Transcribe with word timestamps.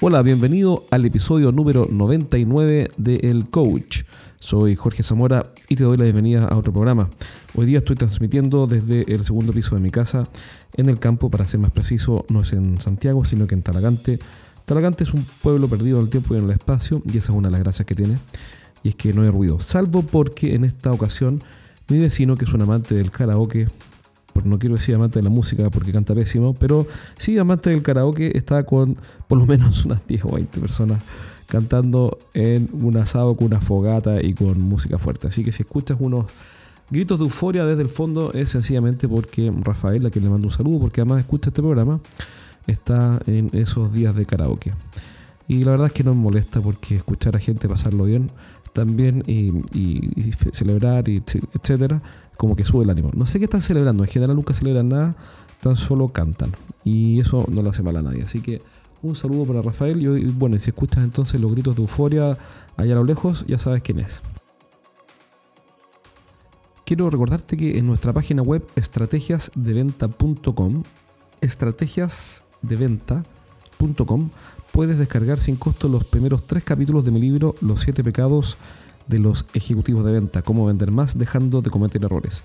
Hola, 0.00 0.22
bienvenido 0.22 0.84
al 0.92 1.04
episodio 1.06 1.50
número 1.50 1.88
99 1.90 2.88
de 2.98 3.16
El 3.16 3.50
Coach. 3.50 4.04
Soy 4.38 4.76
Jorge 4.76 5.02
Zamora 5.02 5.52
y 5.68 5.74
te 5.74 5.82
doy 5.82 5.96
la 5.96 6.04
bienvenida 6.04 6.46
a 6.46 6.56
otro 6.56 6.72
programa. 6.72 7.10
Hoy 7.56 7.66
día 7.66 7.78
estoy 7.78 7.96
transmitiendo 7.96 8.68
desde 8.68 9.12
el 9.12 9.24
segundo 9.24 9.52
piso 9.52 9.74
de 9.74 9.80
mi 9.80 9.90
casa 9.90 10.22
en 10.76 10.88
el 10.88 11.00
campo, 11.00 11.30
para 11.30 11.48
ser 11.48 11.58
más 11.58 11.72
preciso, 11.72 12.24
no 12.28 12.42
es 12.42 12.52
en 12.52 12.80
Santiago, 12.80 13.24
sino 13.24 13.48
que 13.48 13.56
en 13.56 13.62
Talagante. 13.62 14.20
Talagante 14.66 15.02
es 15.02 15.12
un 15.12 15.26
pueblo 15.42 15.66
perdido 15.66 15.98
en 15.98 16.04
el 16.04 16.10
tiempo 16.10 16.32
y 16.32 16.38
en 16.38 16.44
el 16.44 16.52
espacio 16.52 17.02
y 17.04 17.18
esa 17.18 17.32
es 17.32 17.36
una 17.36 17.48
de 17.48 17.52
las 17.52 17.62
gracias 17.62 17.84
que 17.84 17.96
tiene. 17.96 18.18
Y 18.84 18.90
es 18.90 18.94
que 18.94 19.12
no 19.12 19.22
hay 19.22 19.30
ruido, 19.30 19.58
salvo 19.58 20.02
porque 20.02 20.54
en 20.54 20.64
esta 20.64 20.92
ocasión 20.92 21.42
mi 21.88 21.98
vecino, 21.98 22.36
que 22.36 22.44
es 22.44 22.52
un 22.52 22.62
amante 22.62 22.94
del 22.94 23.10
karaoke, 23.10 23.66
no 24.44 24.58
quiero 24.58 24.76
decir 24.76 24.94
amante 24.94 25.18
de 25.18 25.22
la 25.24 25.30
música 25.30 25.70
porque 25.70 25.92
canta 25.92 26.14
pésimo, 26.14 26.54
pero 26.54 26.86
sí 27.16 27.38
amante 27.38 27.70
del 27.70 27.82
karaoke, 27.82 28.36
está 28.36 28.64
con 28.64 28.96
por 29.26 29.38
lo 29.38 29.46
menos 29.46 29.84
unas 29.86 30.06
10 30.06 30.24
o 30.24 30.32
20 30.32 30.60
personas 30.60 31.02
cantando 31.46 32.18
en 32.34 32.68
un 32.72 32.96
asado 32.98 33.34
con 33.34 33.48
una 33.48 33.60
fogata 33.60 34.22
y 34.22 34.34
con 34.34 34.60
música 34.60 34.98
fuerte. 34.98 35.28
Así 35.28 35.42
que 35.42 35.50
si 35.50 35.62
escuchas 35.62 35.96
unos 35.98 36.26
gritos 36.90 37.18
de 37.18 37.24
euforia 37.24 37.64
desde 37.64 37.82
el 37.82 37.88
fondo 37.88 38.32
es 38.32 38.50
sencillamente 38.50 39.08
porque 39.08 39.52
Rafael, 39.62 40.04
a 40.06 40.10
quien 40.10 40.24
le 40.24 40.30
mando 40.30 40.46
un 40.46 40.52
saludo, 40.52 40.80
porque 40.80 41.00
además 41.00 41.20
escucha 41.20 41.50
este 41.50 41.62
programa, 41.62 42.00
está 42.66 43.18
en 43.26 43.50
esos 43.52 43.92
días 43.92 44.14
de 44.14 44.26
karaoke. 44.26 44.72
Y 45.48 45.64
la 45.64 45.72
verdad 45.72 45.86
es 45.86 45.94
que 45.94 46.04
no 46.04 46.14
me 46.14 46.20
molesta 46.20 46.60
porque 46.60 46.96
escuchar 46.96 47.34
a 47.34 47.40
gente 47.40 47.68
pasarlo 47.68 48.04
bien 48.04 48.30
también 48.74 49.24
y, 49.26 49.50
y 49.72 50.32
celebrar, 50.52 51.08
y 51.08 51.22
etcétera, 51.54 52.02
como 52.38 52.56
que 52.56 52.64
sube 52.64 52.84
el 52.84 52.90
ánimo. 52.90 53.10
No 53.14 53.26
sé 53.26 53.38
qué 53.38 53.44
están 53.44 53.60
celebrando, 53.60 54.02
en 54.04 54.08
general 54.08 54.34
nunca 54.36 54.54
celebran 54.54 54.88
nada, 54.88 55.14
tan 55.60 55.76
solo 55.76 56.08
cantan. 56.08 56.52
Y 56.84 57.20
eso 57.20 57.44
no 57.50 57.60
lo 57.62 57.68
hace 57.70 57.82
mal 57.82 57.96
a 57.96 58.02
nadie. 58.02 58.22
Así 58.22 58.40
que 58.40 58.62
un 59.02 59.16
saludo 59.16 59.44
para 59.44 59.60
Rafael. 59.60 60.00
Y 60.00 60.06
bueno, 60.30 60.58
si 60.58 60.70
escuchas 60.70 61.04
entonces 61.04 61.38
los 61.40 61.52
gritos 61.52 61.76
de 61.76 61.82
euforia 61.82 62.38
allá 62.76 62.94
a 62.94 62.96
lo 62.96 63.04
lejos, 63.04 63.44
ya 63.46 63.58
sabes 63.58 63.82
quién 63.82 63.98
es. 63.98 64.22
Quiero 66.86 67.10
recordarte 67.10 67.56
que 67.56 67.76
en 67.76 67.86
nuestra 67.86 68.12
página 68.12 68.42
web 68.42 68.64
estrategiasdeventa.com, 68.76 70.84
estrategiasdeventa.com, 71.40 74.30
puedes 74.72 74.96
descargar 74.96 75.40
sin 75.40 75.56
costo 75.56 75.88
los 75.88 76.04
primeros 76.04 76.46
tres 76.46 76.62
capítulos 76.62 77.04
de 77.04 77.10
mi 77.10 77.20
libro 77.20 77.56
Los 77.60 77.80
siete 77.80 78.04
pecados 78.04 78.56
de 79.08 79.18
los 79.18 79.46
ejecutivos 79.54 80.04
de 80.04 80.12
venta, 80.12 80.42
cómo 80.42 80.66
vender 80.66 80.90
más 80.90 81.18
dejando 81.18 81.62
de 81.62 81.70
cometer 81.70 82.04
errores. 82.04 82.42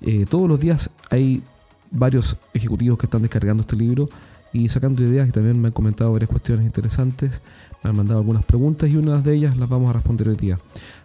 Eh, 0.00 0.26
todos 0.28 0.48
los 0.48 0.58
días 0.60 0.90
hay 1.10 1.42
varios 1.90 2.36
ejecutivos 2.54 2.98
que 2.98 3.06
están 3.06 3.22
descargando 3.22 3.62
este 3.62 3.76
libro 3.76 4.08
y 4.52 4.68
sacando 4.68 5.02
ideas 5.02 5.28
y 5.28 5.32
también 5.32 5.60
me 5.60 5.68
han 5.68 5.72
comentado 5.72 6.12
varias 6.12 6.30
cuestiones 6.30 6.66
interesantes, 6.66 7.40
me 7.82 7.90
han 7.90 7.96
mandado 7.96 8.20
algunas 8.20 8.44
preguntas 8.44 8.90
y 8.90 8.96
unas 8.96 9.24
de 9.24 9.34
ellas 9.34 9.56
las 9.56 9.68
vamos 9.68 9.90
a 9.90 9.94
responder 9.94 10.28
hoy 10.28 10.36
día. 10.36 10.58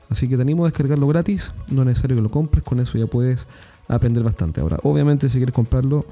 Así 0.10 0.28
que 0.28 0.36
te 0.36 0.42
animo 0.42 0.66
a 0.66 0.70
descargarlo 0.70 1.08
gratis, 1.08 1.52
no 1.70 1.82
es 1.82 1.88
necesario 1.88 2.16
que 2.16 2.24
lo 2.24 2.32
compres, 2.32 2.64
con 2.64 2.80
eso 2.80 2.98
ya 2.98 3.08
puedes 3.08 3.48
aprender 3.88 4.24
bastante. 4.24 4.62
Ahora, 4.62 4.80
obviamente 4.84 5.30
si 5.30 5.38
quieres 5.38 5.54
comprarlo, 5.54 6.06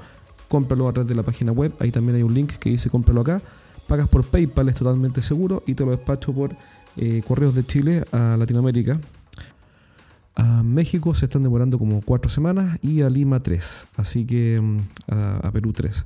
cómpralo 0.48 0.88
a 0.88 0.92
través 0.92 1.08
de 1.08 1.14
la 1.14 1.22
página 1.22 1.52
web, 1.52 1.72
ahí 1.80 1.90
también 1.90 2.16
hay 2.16 2.22
un 2.22 2.34
link 2.34 2.52
que 2.52 2.70
dice 2.70 2.90
cómpralo 2.90 3.22
acá, 3.22 3.42
pagas 3.88 4.08
por 4.08 4.24
PayPal, 4.24 4.68
es 4.68 4.74
totalmente 4.74 5.22
seguro 5.22 5.62
y 5.66 5.74
te 5.74 5.84
lo 5.84 5.90
despacho 5.90 6.32
por 6.32 6.52
eh, 6.96 7.22
correos 7.26 7.54
de 7.54 7.64
Chile 7.64 8.04
a 8.12 8.36
Latinoamérica. 8.38 9.00
A 10.34 10.62
México 10.62 11.14
se 11.14 11.26
están 11.26 11.42
demorando 11.42 11.78
como 11.78 12.02
cuatro 12.02 12.30
semanas 12.30 12.78
y 12.82 13.00
a 13.02 13.08
Lima 13.08 13.40
tres, 13.40 13.86
así 13.96 14.26
que 14.26 14.60
mm, 14.60 14.76
a, 15.08 15.50
Perú 15.50 15.72
tres. 15.72 16.04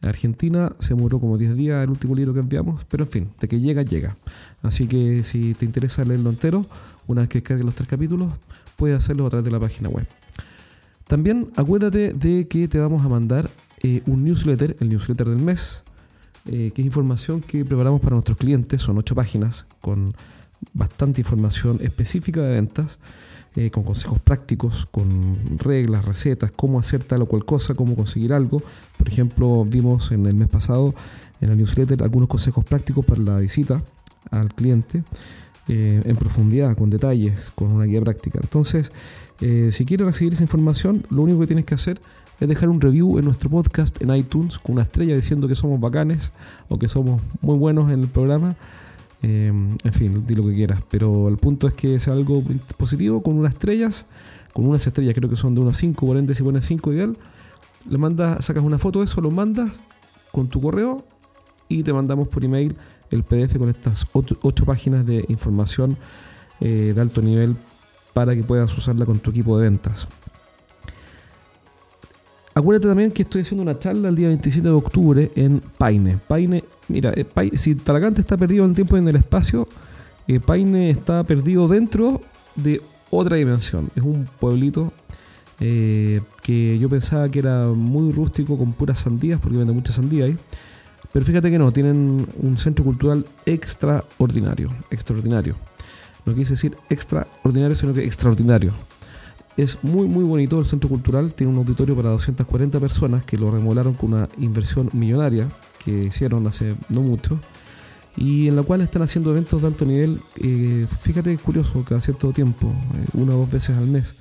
Argentina 0.00 0.72
se 0.78 0.94
demoró 0.94 1.18
como 1.18 1.36
10 1.38 1.56
días 1.56 1.82
el 1.82 1.90
último 1.90 2.14
libro 2.14 2.32
que 2.32 2.38
enviamos, 2.38 2.84
pero 2.84 3.04
en 3.04 3.10
fin, 3.10 3.28
de 3.40 3.48
que 3.48 3.60
llega, 3.60 3.82
llega. 3.82 4.16
Así 4.62 4.86
que 4.86 5.24
si 5.24 5.54
te 5.54 5.64
interesa 5.64 6.04
leerlo 6.04 6.30
entero, 6.30 6.64
una 7.08 7.22
vez 7.22 7.30
que 7.30 7.40
descargues 7.40 7.66
los 7.66 7.74
tres 7.74 7.88
capítulos, 7.88 8.32
puedes 8.76 8.96
hacerlo 8.96 9.26
a 9.26 9.30
través 9.30 9.44
de 9.44 9.50
la 9.50 9.58
página 9.58 9.88
web. 9.88 10.06
También 11.08 11.50
acuérdate 11.56 12.12
de 12.12 12.46
que 12.46 12.68
te 12.68 12.78
vamos 12.78 13.04
a 13.04 13.08
mandar 13.08 13.50
eh, 13.82 14.02
un 14.06 14.24
newsletter, 14.24 14.76
el 14.78 14.88
newsletter 14.88 15.28
del 15.28 15.42
mes, 15.42 15.82
eh, 16.50 16.70
que 16.74 16.80
es 16.80 16.86
información 16.86 17.42
que 17.42 17.62
preparamos 17.64 18.00
para 18.00 18.14
nuestros 18.14 18.38
clientes. 18.38 18.80
Son 18.80 18.96
ocho 18.96 19.14
páginas 19.14 19.66
con 19.82 20.14
bastante 20.72 21.20
información 21.20 21.78
específica 21.82 22.40
de 22.40 22.52
ventas, 22.52 22.98
eh, 23.54 23.70
con 23.70 23.84
consejos 23.84 24.18
prácticos, 24.20 24.86
con 24.86 25.36
reglas, 25.58 26.06
recetas, 26.06 26.50
cómo 26.50 26.80
hacer 26.80 27.04
tal 27.04 27.22
o 27.22 27.26
cual 27.26 27.44
cosa, 27.44 27.74
cómo 27.74 27.94
conseguir 27.94 28.32
algo. 28.32 28.62
Por 28.96 29.08
ejemplo, 29.08 29.64
vimos 29.64 30.10
en 30.10 30.24
el 30.24 30.34
mes 30.34 30.48
pasado 30.48 30.94
en 31.40 31.50
el 31.50 31.58
newsletter 31.58 32.02
algunos 32.02 32.28
consejos 32.28 32.64
prácticos 32.64 33.04
para 33.04 33.20
la 33.20 33.36
visita 33.36 33.82
al 34.30 34.52
cliente. 34.54 35.04
Eh, 35.70 36.00
en 36.02 36.16
profundidad, 36.16 36.74
con 36.78 36.88
detalles, 36.88 37.52
con 37.54 37.70
una 37.72 37.84
guía 37.84 38.00
práctica. 38.00 38.38
Entonces, 38.42 38.90
si 39.38 39.84
quieres 39.84 40.06
recibir 40.06 40.32
esa 40.32 40.42
información, 40.42 41.04
lo 41.10 41.22
único 41.22 41.40
que 41.40 41.46
tienes 41.46 41.66
que 41.66 41.74
hacer 41.74 42.00
es 42.40 42.48
dejar 42.48 42.68
un 42.68 42.80
review 42.80 43.18
en 43.18 43.24
nuestro 43.24 43.50
podcast 43.50 44.00
en 44.00 44.14
iTunes 44.14 44.58
con 44.58 44.74
una 44.74 44.82
estrella 44.82 45.14
diciendo 45.14 45.48
que 45.48 45.54
somos 45.54 45.80
bacanes 45.80 46.32
o 46.68 46.78
que 46.78 46.88
somos 46.88 47.20
muy 47.40 47.58
buenos 47.58 47.90
en 47.90 48.00
el 48.00 48.08
programa. 48.08 48.56
Eh, 49.22 49.48
en 49.48 49.92
fin, 49.92 50.24
di 50.26 50.34
lo 50.34 50.44
que 50.44 50.54
quieras. 50.54 50.82
Pero 50.88 51.28
el 51.28 51.36
punto 51.36 51.66
es 51.66 51.74
que 51.74 51.98
sea 51.98 52.12
algo 52.12 52.42
positivo 52.76 53.22
con 53.22 53.36
unas 53.36 53.54
estrellas, 53.54 54.06
con 54.52 54.66
unas 54.66 54.86
estrellas 54.86 55.14
creo 55.14 55.28
que 55.28 55.36
son 55.36 55.54
de 55.54 55.60
unas 55.60 55.76
5, 55.76 56.06
por 56.06 56.16
ende 56.16 56.34
si 56.34 56.42
pones 56.42 56.64
5 56.66 56.92
ideal, 56.92 57.16
le 57.88 57.98
mandas, 57.98 58.44
sacas 58.44 58.62
una 58.62 58.78
foto 58.78 59.00
de 59.00 59.06
eso, 59.06 59.20
lo 59.20 59.30
mandas 59.30 59.80
con 60.30 60.48
tu 60.48 60.60
correo 60.60 61.04
y 61.68 61.82
te 61.82 61.92
mandamos 61.92 62.28
por 62.28 62.44
email 62.44 62.76
el 63.10 63.24
PDF 63.24 63.56
con 63.58 63.68
estas 63.68 64.06
8 64.12 64.64
páginas 64.64 65.06
de 65.06 65.24
información 65.28 65.96
eh, 66.60 66.92
de 66.94 67.00
alto 67.00 67.22
nivel 67.22 67.56
para 68.12 68.34
que 68.34 68.42
puedas 68.42 68.76
usarla 68.76 69.06
con 69.06 69.18
tu 69.18 69.30
equipo 69.30 69.58
de 69.58 69.64
ventas. 69.64 70.08
Acuérdate 72.58 72.88
también 72.88 73.12
que 73.12 73.22
estoy 73.22 73.42
haciendo 73.42 73.62
una 73.62 73.78
charla 73.78 74.08
el 74.08 74.16
día 74.16 74.26
27 74.26 74.66
de 74.66 74.74
octubre 74.74 75.30
en 75.36 75.60
Paine. 75.78 76.18
Paine, 76.26 76.64
mira, 76.88 77.12
eh, 77.14 77.24
si 77.54 77.76
Talagante 77.76 78.20
está 78.20 78.36
perdido 78.36 78.64
en 78.64 78.70
el 78.70 78.74
tiempo 78.74 78.96
y 78.96 78.98
en 78.98 79.06
el 79.06 79.14
espacio, 79.14 79.68
eh, 80.26 80.40
Paine 80.40 80.90
está 80.90 81.22
perdido 81.22 81.68
dentro 81.68 82.20
de 82.56 82.82
otra 83.10 83.36
dimensión. 83.36 83.90
Es 83.94 84.02
un 84.02 84.24
pueblito 84.40 84.92
eh, 85.60 86.20
que 86.42 86.76
yo 86.80 86.88
pensaba 86.88 87.28
que 87.28 87.38
era 87.38 87.68
muy 87.68 88.10
rústico 88.10 88.58
con 88.58 88.72
puras 88.72 88.98
sandías, 88.98 89.40
porque 89.40 89.58
vende 89.58 89.72
mucha 89.72 89.92
sandía 89.92 90.24
ahí. 90.24 90.36
Pero 91.12 91.24
fíjate 91.24 91.52
que 91.52 91.60
no, 91.60 91.70
tienen 91.70 92.26
un 92.42 92.58
centro 92.58 92.84
cultural 92.84 93.24
extraordinario. 93.46 94.68
Extraordinario. 94.90 95.54
No 96.26 96.34
quise 96.34 96.54
decir 96.54 96.76
extraordinario, 96.90 97.76
sino 97.76 97.94
que 97.94 98.04
extraordinario. 98.04 98.72
Es 99.58 99.82
muy 99.82 100.06
muy 100.06 100.22
bonito 100.22 100.60
el 100.60 100.66
centro 100.66 100.88
cultural, 100.88 101.34
tiene 101.34 101.52
un 101.52 101.58
auditorio 101.58 101.96
para 101.96 102.10
240 102.10 102.78
personas 102.78 103.24
que 103.24 103.36
lo 103.36 103.50
remodelaron 103.50 103.94
con 103.94 104.12
una 104.12 104.28
inversión 104.38 104.88
millonaria 104.92 105.48
que 105.84 106.04
hicieron 106.04 106.46
hace 106.46 106.76
no 106.88 107.02
mucho 107.02 107.40
y 108.16 108.46
en 108.46 108.54
la 108.54 108.62
cual 108.62 108.82
están 108.82 109.02
haciendo 109.02 109.32
eventos 109.32 109.60
de 109.60 109.66
alto 109.66 109.84
nivel, 109.84 110.20
eh, 110.36 110.86
fíjate 111.00 111.36
curioso, 111.38 111.84
cada 111.84 112.00
cierto 112.00 112.32
tiempo, 112.32 112.68
eh, 112.68 113.06
una 113.14 113.34
o 113.34 113.38
dos 113.38 113.50
veces 113.50 113.76
al 113.76 113.88
mes. 113.88 114.14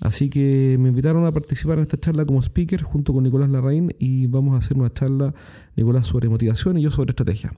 Así 0.00 0.28
que 0.28 0.76
me 0.78 0.90
invitaron 0.90 1.24
a 1.24 1.32
participar 1.32 1.78
en 1.78 1.84
esta 1.84 1.98
charla 1.98 2.26
como 2.26 2.42
speaker 2.42 2.82
junto 2.82 3.14
con 3.14 3.24
Nicolás 3.24 3.48
Larraín 3.48 3.94
y 3.98 4.26
vamos 4.26 4.54
a 4.54 4.58
hacer 4.58 4.76
una 4.76 4.92
charla, 4.92 5.32
Nicolás, 5.76 6.06
sobre 6.06 6.28
motivación 6.28 6.76
y 6.76 6.82
yo 6.82 6.90
sobre 6.90 7.12
estrategia. 7.12 7.54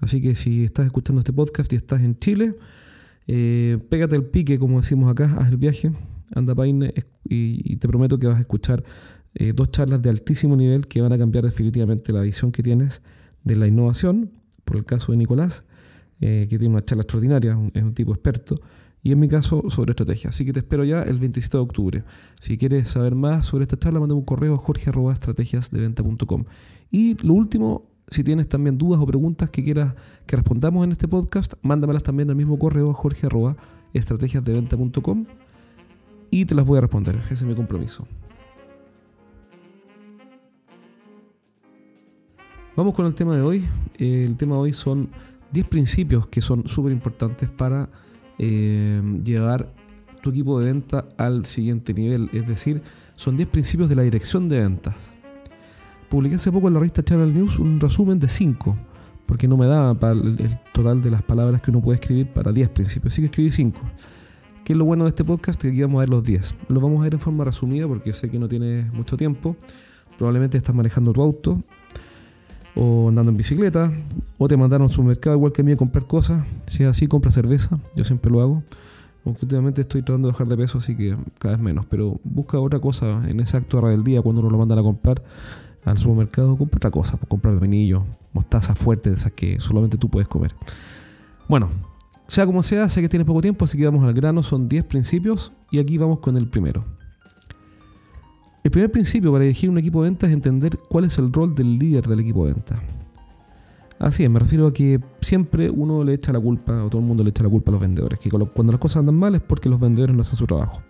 Así 0.00 0.20
que 0.20 0.34
si 0.34 0.64
estás 0.64 0.86
escuchando 0.86 1.20
este 1.20 1.32
podcast 1.32 1.72
y 1.72 1.76
estás 1.76 2.02
en 2.02 2.18
Chile, 2.18 2.56
eh, 3.28 3.78
pégate 3.88 4.16
el 4.16 4.24
pique, 4.24 4.58
como 4.58 4.80
decimos 4.80 5.08
acá, 5.08 5.36
haz 5.38 5.50
el 5.50 5.56
viaje, 5.56 5.92
anda 6.34 6.54
Paine 6.54 6.92
y, 7.24 7.76
te 7.76 7.88
prometo 7.88 8.18
que 8.18 8.26
vas 8.26 8.36
a 8.36 8.40
escuchar 8.40 8.84
eh, 9.34 9.52
dos 9.54 9.70
charlas 9.70 10.02
de 10.02 10.10
altísimo 10.10 10.56
nivel 10.56 10.86
que 10.86 11.00
van 11.00 11.12
a 11.12 11.18
cambiar 11.18 11.44
definitivamente 11.44 12.12
la 12.12 12.22
visión 12.22 12.52
que 12.52 12.62
tienes 12.62 13.02
de 13.44 13.56
la 13.56 13.66
innovación, 13.66 14.30
por 14.64 14.76
el 14.76 14.84
caso 14.84 15.12
de 15.12 15.18
Nicolás, 15.18 15.64
eh, 16.20 16.46
que 16.50 16.58
tiene 16.58 16.74
una 16.74 16.82
charla 16.82 17.02
extraordinaria, 17.02 17.58
es 17.74 17.82
un 17.82 17.94
tipo 17.94 18.12
experto, 18.12 18.56
y 19.02 19.12
en 19.12 19.20
mi 19.20 19.28
caso 19.28 19.64
sobre 19.68 19.92
estrategia. 19.92 20.30
Así 20.30 20.44
que 20.44 20.52
te 20.52 20.58
espero 20.60 20.84
ya 20.84 21.02
el 21.02 21.18
27 21.18 21.56
de 21.56 21.62
octubre. 21.62 22.04
Si 22.40 22.56
quieres 22.58 22.88
saber 22.88 23.14
más 23.14 23.46
sobre 23.46 23.64
esta 23.64 23.78
charla, 23.78 24.00
manda 24.00 24.14
un 24.14 24.24
correo 24.24 24.54
a 24.54 24.58
jorge.estrategiasdeventa.com. 24.58 26.44
Y 26.90 27.14
lo 27.24 27.34
último, 27.34 27.88
si 28.08 28.24
tienes 28.24 28.48
también 28.48 28.76
dudas 28.76 29.00
o 29.00 29.06
preguntas 29.06 29.50
que 29.50 29.62
quieras 29.62 29.94
que 30.26 30.34
respondamos 30.36 30.84
en 30.84 30.90
este 30.92 31.06
podcast, 31.06 31.54
mándamelas 31.62 32.02
también 32.02 32.30
al 32.30 32.36
mismo 32.36 32.58
correo 32.58 32.90
a 32.90 32.94
jorge.estrategiasdeventa.com 32.94 35.26
y 36.30 36.44
te 36.44 36.54
las 36.54 36.64
voy 36.64 36.78
a 36.78 36.80
responder. 36.82 37.16
Ese 37.24 37.34
es 37.34 37.44
mi 37.44 37.54
compromiso. 37.54 38.06
Vamos 42.76 42.94
con 42.94 43.06
el 43.06 43.14
tema 43.14 43.34
de 43.34 43.42
hoy. 43.42 43.64
El 43.98 44.36
tema 44.36 44.54
de 44.54 44.60
hoy 44.60 44.72
son 44.72 45.08
10 45.52 45.66
principios 45.66 46.28
que 46.28 46.40
son 46.40 46.68
súper 46.68 46.92
importantes 46.92 47.48
para 47.48 47.88
eh, 48.38 49.02
llevar 49.24 49.72
tu 50.22 50.30
equipo 50.30 50.60
de 50.60 50.66
venta 50.66 51.04
al 51.16 51.46
siguiente 51.46 51.92
nivel. 51.94 52.30
Es 52.32 52.46
decir, 52.46 52.82
son 53.16 53.36
10 53.36 53.48
principios 53.48 53.88
de 53.88 53.96
la 53.96 54.02
dirección 54.02 54.48
de 54.48 54.60
ventas. 54.60 55.12
Publiqué 56.08 56.36
hace 56.36 56.52
poco 56.52 56.68
en 56.68 56.74
la 56.74 56.80
revista 56.80 57.02
Channel 57.02 57.34
News 57.34 57.58
un 57.58 57.80
resumen 57.80 58.18
de 58.18 58.28
5 58.28 58.76
porque 59.28 59.46
no 59.46 59.58
me 59.58 59.66
daba 59.66 59.92
para 59.92 60.14
el, 60.14 60.58
total 60.72 61.02
de 61.02 61.10
las 61.10 61.22
palabras 61.22 61.60
que 61.60 61.70
uno 61.70 61.82
puede 61.82 61.96
escribir 61.96 62.28
para 62.28 62.50
10 62.50 62.70
principios, 62.70 63.12
así 63.12 63.20
que 63.20 63.26
escribí 63.26 63.50
5. 63.50 63.78
¿Qué 64.68 64.74
es 64.74 64.76
lo 64.78 64.84
bueno 64.84 65.04
de 65.04 65.08
este 65.08 65.24
podcast? 65.24 65.58
Que 65.58 65.68
aquí 65.68 65.80
vamos 65.80 65.96
a 65.96 66.00
ver 66.00 66.10
los 66.10 66.22
10. 66.22 66.54
Lo 66.68 66.78
vamos 66.82 67.00
a 67.00 67.04
ver 67.04 67.14
en 67.14 67.20
forma 67.20 67.42
resumida 67.42 67.88
porque 67.88 68.12
sé 68.12 68.28
que 68.28 68.38
no 68.38 68.48
tienes 68.48 68.92
mucho 68.92 69.16
tiempo. 69.16 69.56
Probablemente 70.18 70.58
estás 70.58 70.74
manejando 70.74 71.14
tu 71.14 71.22
auto 71.22 71.62
o 72.74 73.08
andando 73.08 73.30
en 73.30 73.38
bicicleta 73.38 73.90
o 74.36 74.46
te 74.46 74.58
mandaron 74.58 74.82
a 74.82 74.84
un 74.88 74.92
supermercado 74.92 75.36
igual 75.36 75.52
que 75.52 75.62
a 75.62 75.64
mí 75.64 75.72
a 75.72 75.76
comprar 75.76 76.06
cosas. 76.06 76.46
Si 76.66 76.82
es 76.82 76.90
así, 76.90 77.06
compra 77.06 77.30
cerveza. 77.30 77.78
Yo 77.96 78.04
siempre 78.04 78.30
lo 78.30 78.42
hago. 78.42 78.62
Aunque 79.24 79.46
últimamente 79.46 79.80
estoy 79.80 80.02
tratando 80.02 80.28
de 80.28 80.32
bajar 80.32 80.48
de 80.48 80.58
peso, 80.58 80.76
así 80.76 80.94
que 80.94 81.16
cada 81.38 81.56
vez 81.56 81.64
menos. 81.64 81.86
Pero 81.86 82.20
busca 82.22 82.60
otra 82.60 82.78
cosa 82.78 83.22
en 83.26 83.40
ese 83.40 83.56
acto 83.56 83.80
del 83.80 84.04
día 84.04 84.20
cuando 84.20 84.42
uno 84.42 84.50
lo 84.50 84.58
mandan 84.58 84.80
a 84.80 84.82
comprar 84.82 85.22
al 85.86 85.96
supermercado. 85.96 86.58
Compra 86.58 86.76
otra 86.76 86.90
cosa. 86.90 87.16
Pues 87.16 87.26
compra 87.26 87.54
pepinillo, 87.54 88.04
mostaza 88.34 88.74
fuerte, 88.74 89.08
de 89.08 89.16
esas 89.16 89.32
que 89.32 89.60
solamente 89.60 89.96
tú 89.96 90.10
puedes 90.10 90.28
comer. 90.28 90.54
Bueno, 91.48 91.70
sea 92.28 92.44
como 92.44 92.62
sea, 92.62 92.88
sé 92.88 93.00
que 93.00 93.08
tienes 93.08 93.26
poco 93.26 93.40
tiempo, 93.40 93.64
así 93.64 93.76
que 93.76 93.86
vamos 93.86 94.04
al 94.06 94.12
grano. 94.12 94.42
Son 94.42 94.68
10 94.68 94.84
principios 94.84 95.50
y 95.70 95.78
aquí 95.78 95.98
vamos 95.98 96.20
con 96.20 96.36
el 96.36 96.46
primero. 96.46 96.84
El 98.62 98.70
primer 98.70 98.92
principio 98.92 99.32
para 99.32 99.44
dirigir 99.44 99.70
un 99.70 99.78
equipo 99.78 100.02
de 100.02 100.10
ventas 100.10 100.28
es 100.28 100.34
entender 100.34 100.78
cuál 100.88 101.06
es 101.06 101.16
el 101.18 101.32
rol 101.32 101.54
del 101.54 101.78
líder 101.78 102.06
del 102.06 102.20
equipo 102.20 102.46
de 102.46 102.52
ventas. 102.52 102.78
Así 103.98 104.24
es, 104.24 104.30
me 104.30 104.38
refiero 104.38 104.66
a 104.66 104.72
que 104.72 105.00
siempre 105.20 105.70
uno 105.70 106.04
le 106.04 106.14
echa 106.14 106.32
la 106.32 106.38
culpa, 106.38 106.84
o 106.84 106.90
todo 106.90 107.00
el 107.00 107.08
mundo 107.08 107.24
le 107.24 107.30
echa 107.30 107.42
la 107.42 107.48
culpa 107.48 107.70
a 107.70 107.72
los 107.72 107.80
vendedores, 107.80 108.20
que 108.20 108.30
cuando 108.30 108.72
las 108.72 108.80
cosas 108.80 108.98
andan 108.98 109.16
mal 109.16 109.34
es 109.34 109.40
porque 109.40 109.68
los 109.68 109.80
vendedores 109.80 110.14
no 110.14 110.20
hacen 110.20 110.36
su 110.36 110.46
trabajo, 110.46 110.82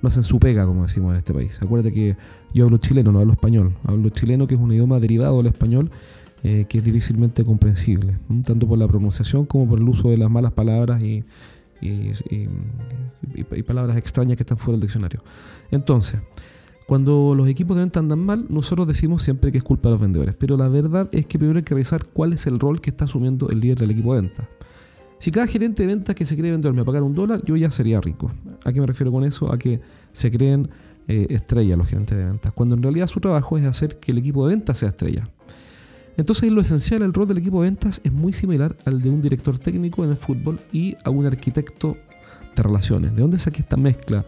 no 0.00 0.08
hacen 0.08 0.22
su 0.22 0.38
pega, 0.38 0.64
como 0.66 0.82
decimos 0.82 1.12
en 1.12 1.18
este 1.18 1.32
país. 1.32 1.58
Acuérdate 1.60 1.92
que 1.92 2.16
yo 2.54 2.66
hablo 2.66 2.76
chileno, 2.76 3.10
no 3.10 3.18
hablo 3.18 3.32
español. 3.32 3.74
Hablo 3.84 4.10
chileno, 4.10 4.46
que 4.46 4.54
es 4.54 4.60
un 4.60 4.70
idioma 4.72 5.00
derivado 5.00 5.38
del 5.38 5.46
español, 5.46 5.90
eh, 6.44 6.66
que 6.68 6.78
es 6.78 6.84
difícilmente 6.84 7.44
comprensible, 7.44 8.18
tanto 8.44 8.66
por 8.66 8.78
la 8.78 8.88
pronunciación 8.88 9.46
como 9.46 9.68
por 9.68 9.78
el 9.78 9.88
uso 9.88 10.10
de 10.10 10.16
las 10.16 10.30
malas 10.30 10.52
palabras 10.52 11.02
y, 11.02 11.24
palabras 13.66 13.96
extrañas 13.96 14.36
que 14.36 14.42
están 14.42 14.58
fuera 14.58 14.72
del 14.72 14.82
diccionario. 14.82 15.20
Entonces, 15.70 16.20
cuando 16.86 17.34
los 17.34 17.48
equipos 17.48 17.76
de 17.76 17.82
venta 17.82 18.00
andan 18.00 18.18
mal, 18.18 18.46
nosotros 18.48 18.86
decimos 18.86 19.22
siempre 19.22 19.52
que 19.52 19.58
es 19.58 19.64
culpa 19.64 19.88
de 19.88 19.94
los 19.94 20.00
vendedores, 20.00 20.34
pero 20.34 20.56
la 20.56 20.68
verdad 20.68 21.08
es 21.12 21.26
que 21.26 21.38
primero 21.38 21.58
hay 21.58 21.64
que 21.64 21.74
revisar 21.74 22.06
cuál 22.06 22.32
es 22.32 22.46
el 22.46 22.58
rol 22.58 22.80
que 22.80 22.90
está 22.90 23.04
asumiendo 23.04 23.48
el 23.48 23.60
líder 23.60 23.78
del 23.78 23.92
equipo 23.92 24.14
de 24.14 24.22
venta. 24.22 24.48
Si 25.18 25.30
cada 25.30 25.46
gerente 25.46 25.84
de 25.84 25.86
ventas 25.86 26.16
que 26.16 26.26
se 26.26 26.36
cree 26.36 26.50
vendedor 26.50 26.74
me 26.74 26.84
pagara 26.84 27.04
un 27.04 27.14
dólar, 27.14 27.44
yo 27.44 27.56
ya 27.56 27.70
sería 27.70 28.00
rico. 28.00 28.32
¿A 28.64 28.72
qué 28.72 28.80
me 28.80 28.86
refiero 28.86 29.12
con 29.12 29.22
eso? 29.22 29.52
A 29.52 29.56
que 29.56 29.80
se 30.10 30.32
creen 30.32 30.68
eh, 31.06 31.28
estrellas 31.30 31.78
los 31.78 31.88
gerentes 31.88 32.18
de 32.18 32.24
ventas, 32.24 32.52
cuando 32.52 32.74
en 32.74 32.82
realidad 32.82 33.06
su 33.06 33.20
trabajo 33.20 33.56
es 33.56 33.64
hacer 33.64 34.00
que 34.00 34.10
el 34.10 34.18
equipo 34.18 34.46
de 34.46 34.56
ventas 34.56 34.78
sea 34.78 34.88
estrella. 34.88 35.28
Entonces, 36.16 36.50
lo 36.50 36.60
esencial, 36.60 37.02
el 37.02 37.14
rol 37.14 37.26
del 37.26 37.38
equipo 37.38 37.62
de 37.62 37.70
ventas 37.70 38.00
es 38.04 38.12
muy 38.12 38.32
similar 38.32 38.76
al 38.84 39.00
de 39.00 39.10
un 39.10 39.22
director 39.22 39.58
técnico 39.58 40.04
en 40.04 40.10
el 40.10 40.16
fútbol 40.16 40.60
y 40.72 40.96
a 41.04 41.10
un 41.10 41.26
arquitecto 41.26 41.96
de 42.54 42.62
relaciones. 42.62 43.14
¿De 43.14 43.22
dónde 43.22 43.38
saqué 43.38 43.62
esta 43.62 43.76
mezcla 43.76 44.24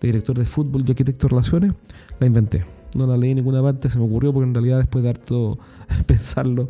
de 0.00 0.08
director 0.08 0.38
de 0.38 0.44
fútbol 0.44 0.84
y 0.86 0.90
arquitecto 0.90 1.26
de 1.26 1.30
relaciones? 1.30 1.72
La 2.20 2.26
inventé. 2.26 2.64
No 2.96 3.06
la 3.06 3.16
leí 3.16 3.30
en 3.30 3.38
ninguna 3.38 3.60
parte, 3.62 3.90
se 3.90 3.98
me 3.98 4.04
ocurrió 4.04 4.32
porque 4.32 4.48
en 4.48 4.54
realidad 4.54 4.78
después 4.78 5.02
de 5.02 5.10
harto 5.10 5.58
pensarlo 6.06 6.68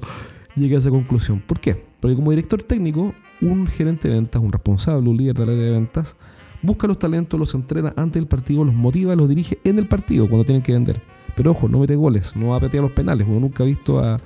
llegué 0.56 0.76
a 0.76 0.78
esa 0.78 0.90
conclusión. 0.90 1.42
¿Por 1.46 1.60
qué? 1.60 1.84
Porque 2.00 2.16
como 2.16 2.30
director 2.30 2.62
técnico, 2.62 3.14
un 3.40 3.66
gerente 3.66 4.08
de 4.08 4.14
ventas, 4.14 4.40
un 4.40 4.52
responsable, 4.52 5.08
un 5.08 5.16
líder 5.16 5.36
del 5.36 5.50
área 5.50 5.64
de 5.64 5.70
ventas, 5.72 6.16
busca 6.62 6.86
los 6.86 6.98
talentos, 6.98 7.38
los 7.38 7.54
entrena 7.54 7.92
antes 7.96 8.14
del 8.14 8.26
partido, 8.26 8.64
los 8.64 8.74
motiva, 8.74 9.14
los 9.14 9.28
dirige 9.28 9.58
en 9.64 9.78
el 9.78 9.86
partido 9.86 10.28
cuando 10.28 10.44
tienen 10.44 10.62
que 10.62 10.72
vender. 10.72 11.02
Pero 11.36 11.50
ojo, 11.50 11.68
no 11.68 11.80
mete 11.80 11.96
goles, 11.96 12.34
no 12.36 12.48
va 12.48 12.56
a 12.56 12.60
los 12.60 12.92
penales. 12.92 13.26
Uno 13.28 13.40
nunca 13.40 13.64
ha 13.64 13.66
visto 13.66 13.98
a 13.98 14.20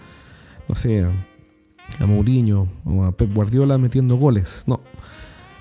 no 0.69 0.75
sé, 0.75 1.05
a 1.99 2.07
Mourinho 2.07 2.69
o 2.85 3.05
a 3.05 3.13
Pep 3.13 3.33
Guardiola 3.33 3.79
metiendo 3.79 4.17
goles. 4.17 4.65
No. 4.67 4.81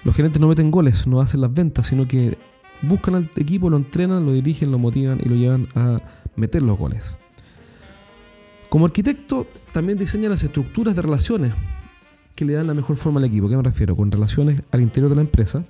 Los 0.04 0.15
gerentes 0.15 0.39
no 0.39 0.48
meten 0.48 0.71
goles, 0.71 1.07
no 1.07 1.21
hacen 1.21 1.42
las 1.42 1.54
ventas, 1.54 1.88
sino 1.88 2.07
que 2.07 2.38
buscan 2.81 3.15
al 3.15 3.30
equipo, 3.36 3.69
lo 3.69 3.77
entrenan, 3.77 4.25
lo 4.25 4.33
dirigen, 4.33 4.71
lo 4.71 4.77
motivan 4.77 5.19
y 5.24 5.30
lo 5.30 5.36
llevan 5.36 5.68
a 5.75 6.01
meter 6.36 6.62
los 6.62 6.77
goles. 6.77 7.15
Como 8.69 8.86
arquitecto, 8.86 9.48
también 9.71 9.98
diseña 9.98 10.30
las 10.30 10.44
estructuras 10.44 10.95
de 10.95 11.01
relaciones 11.01 11.54
que 12.36 12.45
le 12.45 12.54
dan 12.54 12.68
la 12.68 12.74
mejor 12.74 12.98
forma 12.98 13.19
al 13.19 13.25
equipo. 13.25 13.50
¿Qué 13.50 13.56
me 13.56 13.63
refiero? 13.63 13.95
Con 13.95 14.12
relaciones 14.12 14.62
al 14.71 14.81
interior 14.81 15.09
de 15.09 15.15
la 15.15 15.21
empresa, 15.21 15.65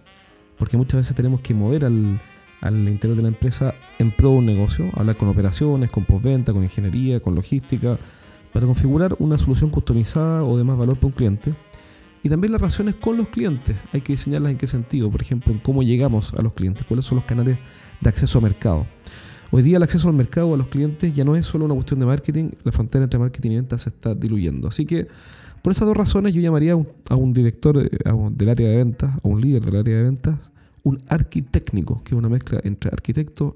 porque 0.58 0.78
muchas 0.78 1.00
veces 1.00 1.16
tenemos 1.16 1.42
que 1.42 1.54
mover 1.54 1.86
al, 1.86 2.20
al 2.62 2.90
interior 2.90 3.16
de 3.16 3.22
la 3.22 3.30
empresa 3.30 3.76
en 4.00 4.12
pro 4.12 4.32
de 4.32 4.38
un 4.38 4.46
negocio, 4.46 4.90
hablar 4.96 5.16
con 5.16 5.30
operaciones, 5.30 5.92
con 5.92 6.06
postventa, 6.06 6.52
con 6.52 6.64
ingeniería, 6.64 7.20
con 7.20 7.36
logística, 7.36 7.98
para 8.58 8.66
configurar 8.66 9.16
una 9.20 9.38
solución 9.38 9.70
customizada 9.70 10.44
o 10.44 10.58
de 10.58 10.64
más 10.64 10.76
valor 10.76 10.96
para 10.96 11.06
un 11.06 11.14
cliente. 11.14 11.54
Y 12.24 12.30
también 12.30 12.52
las 12.52 12.60
relaciones 12.60 12.96
con 12.96 13.16
los 13.16 13.28
clientes. 13.28 13.78
Hay 13.94 14.02
que 14.02 14.14
diseñarlas 14.14 14.52
en 14.52 14.58
qué 14.58 14.66
sentido. 14.66 15.12
Por 15.12 15.22
ejemplo, 15.22 15.54
en 15.54 15.60
cómo 15.60 15.84
llegamos 15.84 16.34
a 16.34 16.42
los 16.42 16.54
clientes. 16.54 16.84
Cuáles 16.88 17.06
son 17.06 17.18
los 17.18 17.26
canales 17.26 17.60
de 18.02 18.10
acceso 18.10 18.40
al 18.40 18.46
mercado. 18.46 18.88
Hoy 19.52 19.62
día 19.62 19.78
el 19.78 19.84
acceso 19.84 20.10
al 20.10 20.16
mercado 20.16 20.56
a 20.56 20.58
los 20.58 20.70
clientes 20.70 21.14
ya 21.14 21.24
no 21.24 21.36
es 21.36 21.46
solo 21.46 21.66
una 21.66 21.76
cuestión 21.76 22.00
de 22.00 22.08
marketing. 22.08 22.50
La 22.64 22.72
frontera 22.72 23.04
entre 23.04 23.20
marketing 23.20 23.52
y 23.52 23.56
ventas 23.58 23.84
se 23.84 23.90
está 23.90 24.16
diluyendo. 24.16 24.70
Así 24.70 24.88
que 24.88 25.08
por 25.62 25.70
esas 25.70 25.88
dos 25.88 25.96
razones 25.96 26.34
yo 26.34 26.42
llamaría 26.42 26.74
a 26.74 27.16
un, 27.16 27.34
director 27.34 27.78
eh, 27.78 27.90
del 28.32 28.50
área 28.50 28.70
de 28.70 28.78
ventas, 28.78 29.12
o 29.22 29.30
un 29.30 29.40
líder 29.40 29.64
del 29.64 29.76
área 29.76 29.98
de 29.98 30.04
ventas, 30.04 30.52
un 30.82 31.00
arquitectónico, 31.10 32.02
que 32.04 32.16
es 32.16 32.18
una 32.18 32.28
mezcla 32.28 32.60
entre 32.64 32.90
arquitecto 32.90 33.56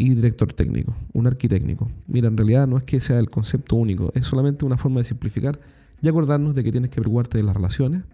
y 0.00 0.14
director 0.14 0.50
técnico, 0.54 0.96
un 1.12 1.26
arquitécnico. 1.26 1.90
Mira, 2.06 2.28
en 2.28 2.36
realidad 2.36 2.66
no 2.66 2.78
es 2.78 2.84
que 2.84 3.00
sea 3.00 3.18
el 3.18 3.28
concepto 3.28 3.76
único, 3.76 4.10
es 4.14 4.24
solamente 4.24 4.64
una 4.64 4.78
forma 4.78 5.00
de 5.00 5.04
simplificar 5.04 5.60
y 6.00 6.08
acordarnos 6.08 6.54
de 6.54 6.64
que 6.64 6.72
tienes 6.72 6.88
que 6.88 7.02
preocuparte 7.02 7.36
de 7.36 7.44
las 7.44 7.54
relaciones 7.54 8.04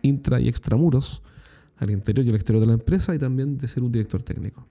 intra 0.00 0.40
y 0.40 0.48
extramuros 0.48 1.22
al 1.76 1.90
interior 1.90 2.24
y 2.24 2.30
al 2.30 2.36
exterior 2.36 2.60
de 2.62 2.66
la 2.68 2.72
empresa 2.72 3.14
y 3.14 3.18
también 3.18 3.58
de 3.58 3.68
ser 3.68 3.82
un 3.82 3.92
director 3.92 4.22
técnico. 4.22 4.66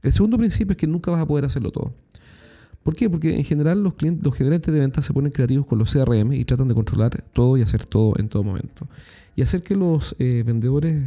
El 0.00 0.12
segundo 0.12 0.38
principio 0.38 0.72
es 0.72 0.76
que 0.76 0.86
nunca 0.86 1.10
vas 1.10 1.20
a 1.20 1.26
poder 1.26 1.44
hacerlo 1.44 1.72
todo. 1.72 1.92
¿Por 2.84 2.94
qué? 2.94 3.10
Porque 3.10 3.36
en 3.36 3.42
general 3.42 3.82
los, 3.82 3.94
clientes, 3.94 4.24
los 4.24 4.36
gerentes 4.36 4.72
de 4.72 4.78
ventas 4.78 5.04
se 5.04 5.12
ponen 5.12 5.32
creativos 5.32 5.66
con 5.66 5.80
los 5.80 5.92
CRM 5.92 6.34
y 6.34 6.44
tratan 6.44 6.68
de 6.68 6.74
controlar 6.74 7.24
todo 7.32 7.56
y 7.56 7.62
hacer 7.62 7.84
todo 7.84 8.14
en 8.18 8.28
todo 8.28 8.44
momento. 8.44 8.86
Y 9.34 9.42
hacer 9.42 9.64
que 9.64 9.74
los 9.74 10.14
eh, 10.20 10.44
vendedores 10.46 11.02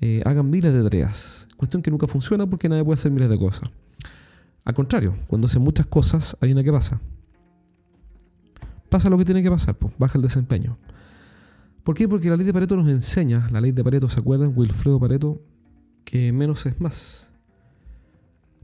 eh, 0.00 0.22
hagan 0.24 0.48
miles 0.48 0.72
de 0.72 0.82
tareas. 0.82 1.46
Cuestión 1.58 1.82
que 1.82 1.90
nunca 1.90 2.06
funciona 2.06 2.46
porque 2.46 2.70
nadie 2.70 2.84
puede 2.84 2.94
hacer 2.94 3.12
miles 3.12 3.28
de 3.28 3.38
cosas. 3.38 3.70
Al 4.66 4.74
contrario, 4.74 5.16
cuando 5.28 5.46
hacen 5.46 5.62
muchas 5.62 5.86
cosas, 5.86 6.36
hay 6.40 6.50
una 6.50 6.64
que 6.64 6.72
pasa. 6.72 7.00
Pasa 8.90 9.08
lo 9.08 9.16
que 9.16 9.24
tiene 9.24 9.40
que 9.40 9.48
pasar, 9.48 9.76
pues, 9.76 9.94
baja 9.96 10.18
el 10.18 10.22
desempeño. 10.22 10.76
¿Por 11.84 11.94
qué? 11.94 12.08
Porque 12.08 12.28
la 12.28 12.36
ley 12.36 12.44
de 12.44 12.52
Pareto 12.52 12.74
nos 12.76 12.88
enseña, 12.88 13.46
la 13.52 13.60
ley 13.60 13.70
de 13.70 13.84
Pareto, 13.84 14.08
¿se 14.08 14.18
acuerdan? 14.18 14.52
Wilfredo 14.56 14.98
Pareto, 14.98 15.40
que 16.04 16.32
menos 16.32 16.66
es 16.66 16.80
más. 16.80 17.30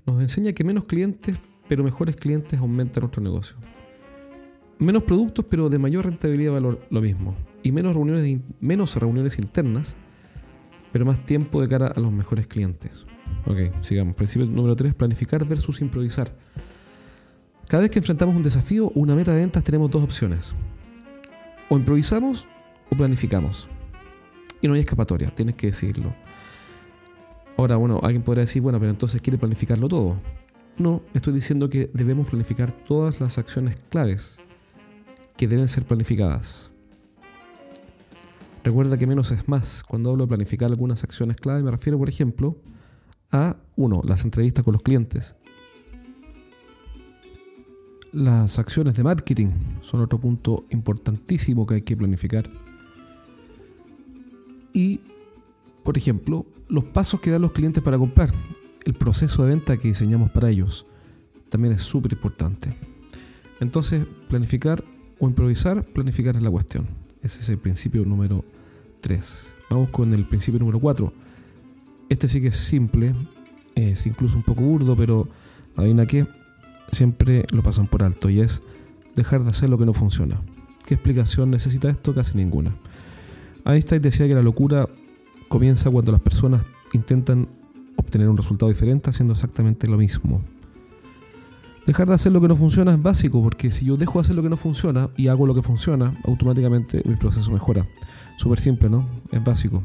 Nos 0.04 0.20
enseña 0.20 0.52
que 0.52 0.64
menos 0.64 0.86
clientes, 0.86 1.38
pero 1.68 1.84
mejores 1.84 2.16
clientes 2.16 2.58
aumentan 2.58 3.02
nuestro 3.02 3.22
negocio. 3.22 3.56
Menos 4.80 5.04
productos, 5.04 5.44
pero 5.48 5.68
de 5.70 5.78
mayor 5.78 6.06
rentabilidad 6.06 6.50
y 6.50 6.54
valor, 6.54 6.84
lo 6.90 7.00
mismo. 7.00 7.36
Y 7.62 7.70
menos 7.70 7.94
reuniones, 7.94 8.40
menos 8.60 8.96
reuniones 8.96 9.38
internas, 9.38 9.94
pero 10.90 11.04
más 11.04 11.24
tiempo 11.24 11.60
de 11.60 11.68
cara 11.68 11.86
a 11.86 12.00
los 12.00 12.10
mejores 12.10 12.48
clientes. 12.48 13.06
Ok, 13.46 13.82
sigamos. 13.82 14.14
Principio 14.14 14.46
número 14.46 14.76
3, 14.76 14.94
planificar 14.94 15.44
versus 15.44 15.80
improvisar. 15.80 16.32
Cada 17.68 17.82
vez 17.82 17.90
que 17.90 17.98
enfrentamos 17.98 18.36
un 18.36 18.42
desafío 18.42 18.86
o 18.86 19.00
una 19.00 19.14
meta 19.14 19.32
de 19.32 19.40
ventas 19.40 19.64
tenemos 19.64 19.90
dos 19.90 20.02
opciones. 20.02 20.54
O 21.68 21.76
improvisamos 21.76 22.46
o 22.90 22.96
planificamos. 22.96 23.68
Y 24.60 24.68
no 24.68 24.74
hay 24.74 24.80
escapatoria, 24.80 25.30
tienes 25.30 25.54
que 25.54 25.68
decirlo. 25.68 26.14
Ahora, 27.56 27.76
bueno, 27.76 28.00
alguien 28.02 28.22
podría 28.22 28.42
decir, 28.42 28.62
bueno, 28.62 28.78
pero 28.78 28.90
entonces 28.90 29.20
quiere 29.20 29.38
planificarlo 29.38 29.88
todo. 29.88 30.16
No, 30.78 31.02
estoy 31.14 31.32
diciendo 31.32 31.68
que 31.68 31.90
debemos 31.92 32.28
planificar 32.28 32.72
todas 32.72 33.20
las 33.20 33.38
acciones 33.38 33.76
claves 33.88 34.38
que 35.36 35.48
deben 35.48 35.68
ser 35.68 35.84
planificadas. 35.84 36.70
Recuerda 38.64 38.96
que 38.96 39.06
menos 39.06 39.30
es 39.32 39.48
más. 39.48 39.82
Cuando 39.82 40.10
hablo 40.10 40.24
de 40.24 40.28
planificar 40.28 40.70
algunas 40.70 41.02
acciones 41.04 41.36
clave 41.36 41.62
me 41.62 41.70
refiero, 41.70 41.98
por 41.98 42.08
ejemplo, 42.08 42.56
a, 43.32 43.56
uno, 43.76 44.02
las 44.04 44.24
entrevistas 44.24 44.62
con 44.62 44.74
los 44.74 44.82
clientes. 44.82 45.34
Las 48.12 48.58
acciones 48.58 48.94
de 48.96 49.02
marketing 49.02 49.48
son 49.80 50.02
otro 50.02 50.20
punto 50.20 50.66
importantísimo 50.70 51.66
que 51.66 51.76
hay 51.76 51.82
que 51.82 51.96
planificar. 51.96 52.48
Y, 54.74 55.00
por 55.82 55.96
ejemplo, 55.96 56.46
los 56.68 56.84
pasos 56.84 57.20
que 57.20 57.30
dan 57.30 57.42
los 57.42 57.52
clientes 57.52 57.82
para 57.82 57.98
comprar. 57.98 58.30
El 58.84 58.94
proceso 58.94 59.42
de 59.42 59.50
venta 59.50 59.76
que 59.76 59.88
diseñamos 59.88 60.30
para 60.30 60.50
ellos 60.50 60.86
también 61.48 61.74
es 61.74 61.82
súper 61.82 62.12
importante. 62.12 62.76
Entonces, 63.60 64.06
planificar 64.28 64.82
o 65.18 65.28
improvisar, 65.28 65.84
planificar 65.84 66.36
es 66.36 66.42
la 66.42 66.50
cuestión. 66.50 66.88
Ese 67.22 67.40
es 67.40 67.48
el 67.48 67.58
principio 67.58 68.04
número 68.04 68.44
3. 69.00 69.54
Vamos 69.70 69.90
con 69.90 70.12
el 70.12 70.26
principio 70.26 70.58
número 70.58 70.80
4 70.80 71.12
este 72.12 72.28
sí 72.28 72.40
que 72.40 72.48
es 72.48 72.56
simple, 72.56 73.14
es 73.74 74.06
incluso 74.06 74.36
un 74.36 74.42
poco 74.42 74.62
burdo, 74.62 74.96
pero 74.96 75.28
adivina 75.76 76.06
que 76.06 76.26
siempre 76.90 77.46
lo 77.50 77.62
pasan 77.62 77.86
por 77.86 78.02
alto 78.02 78.28
y 78.28 78.40
es 78.40 78.62
dejar 79.14 79.42
de 79.42 79.50
hacer 79.50 79.70
lo 79.70 79.78
que 79.78 79.86
no 79.86 79.94
funciona. 79.94 80.40
¿Qué 80.86 80.94
explicación 80.94 81.50
necesita 81.50 81.88
esto? 81.88 82.14
Casi 82.14 82.36
ninguna. 82.36 82.74
Einstein 83.64 84.02
decía 84.02 84.28
que 84.28 84.34
la 84.34 84.42
locura 84.42 84.88
comienza 85.48 85.90
cuando 85.90 86.12
las 86.12 86.20
personas 86.20 86.62
intentan 86.92 87.48
obtener 87.96 88.28
un 88.28 88.36
resultado 88.36 88.68
diferente 88.68 89.10
haciendo 89.10 89.32
exactamente 89.32 89.86
lo 89.86 89.96
mismo. 89.96 90.42
Dejar 91.86 92.08
de 92.08 92.14
hacer 92.14 92.30
lo 92.30 92.40
que 92.40 92.48
no 92.48 92.56
funciona 92.56 92.92
es 92.92 93.02
básico, 93.02 93.42
porque 93.42 93.72
si 93.72 93.84
yo 93.86 93.96
dejo 93.96 94.14
de 94.14 94.20
hacer 94.20 94.36
lo 94.36 94.42
que 94.42 94.48
no 94.48 94.56
funciona 94.56 95.10
y 95.16 95.28
hago 95.28 95.46
lo 95.46 95.54
que 95.54 95.62
funciona, 95.62 96.14
automáticamente 96.24 97.02
mi 97.04 97.16
proceso 97.16 97.50
mejora. 97.50 97.86
Súper 98.36 98.60
simple, 98.60 98.88
¿no? 98.88 99.08
Es 99.32 99.42
básico. 99.42 99.82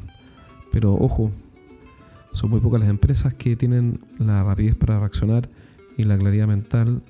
Pero 0.71 0.93
ojo, 0.93 1.31
son 2.33 2.49
muy 2.49 2.59
pocas 2.59 2.79
las 2.79 2.89
empresas 2.89 3.33
que 3.33 3.55
tienen 3.55 3.99
la 4.19 4.43
rapidez 4.43 4.75
para 4.75 4.99
reaccionar 4.99 5.49
y 5.97 6.03
la 6.03 6.17
claridad 6.17 6.47
mental 6.47 7.01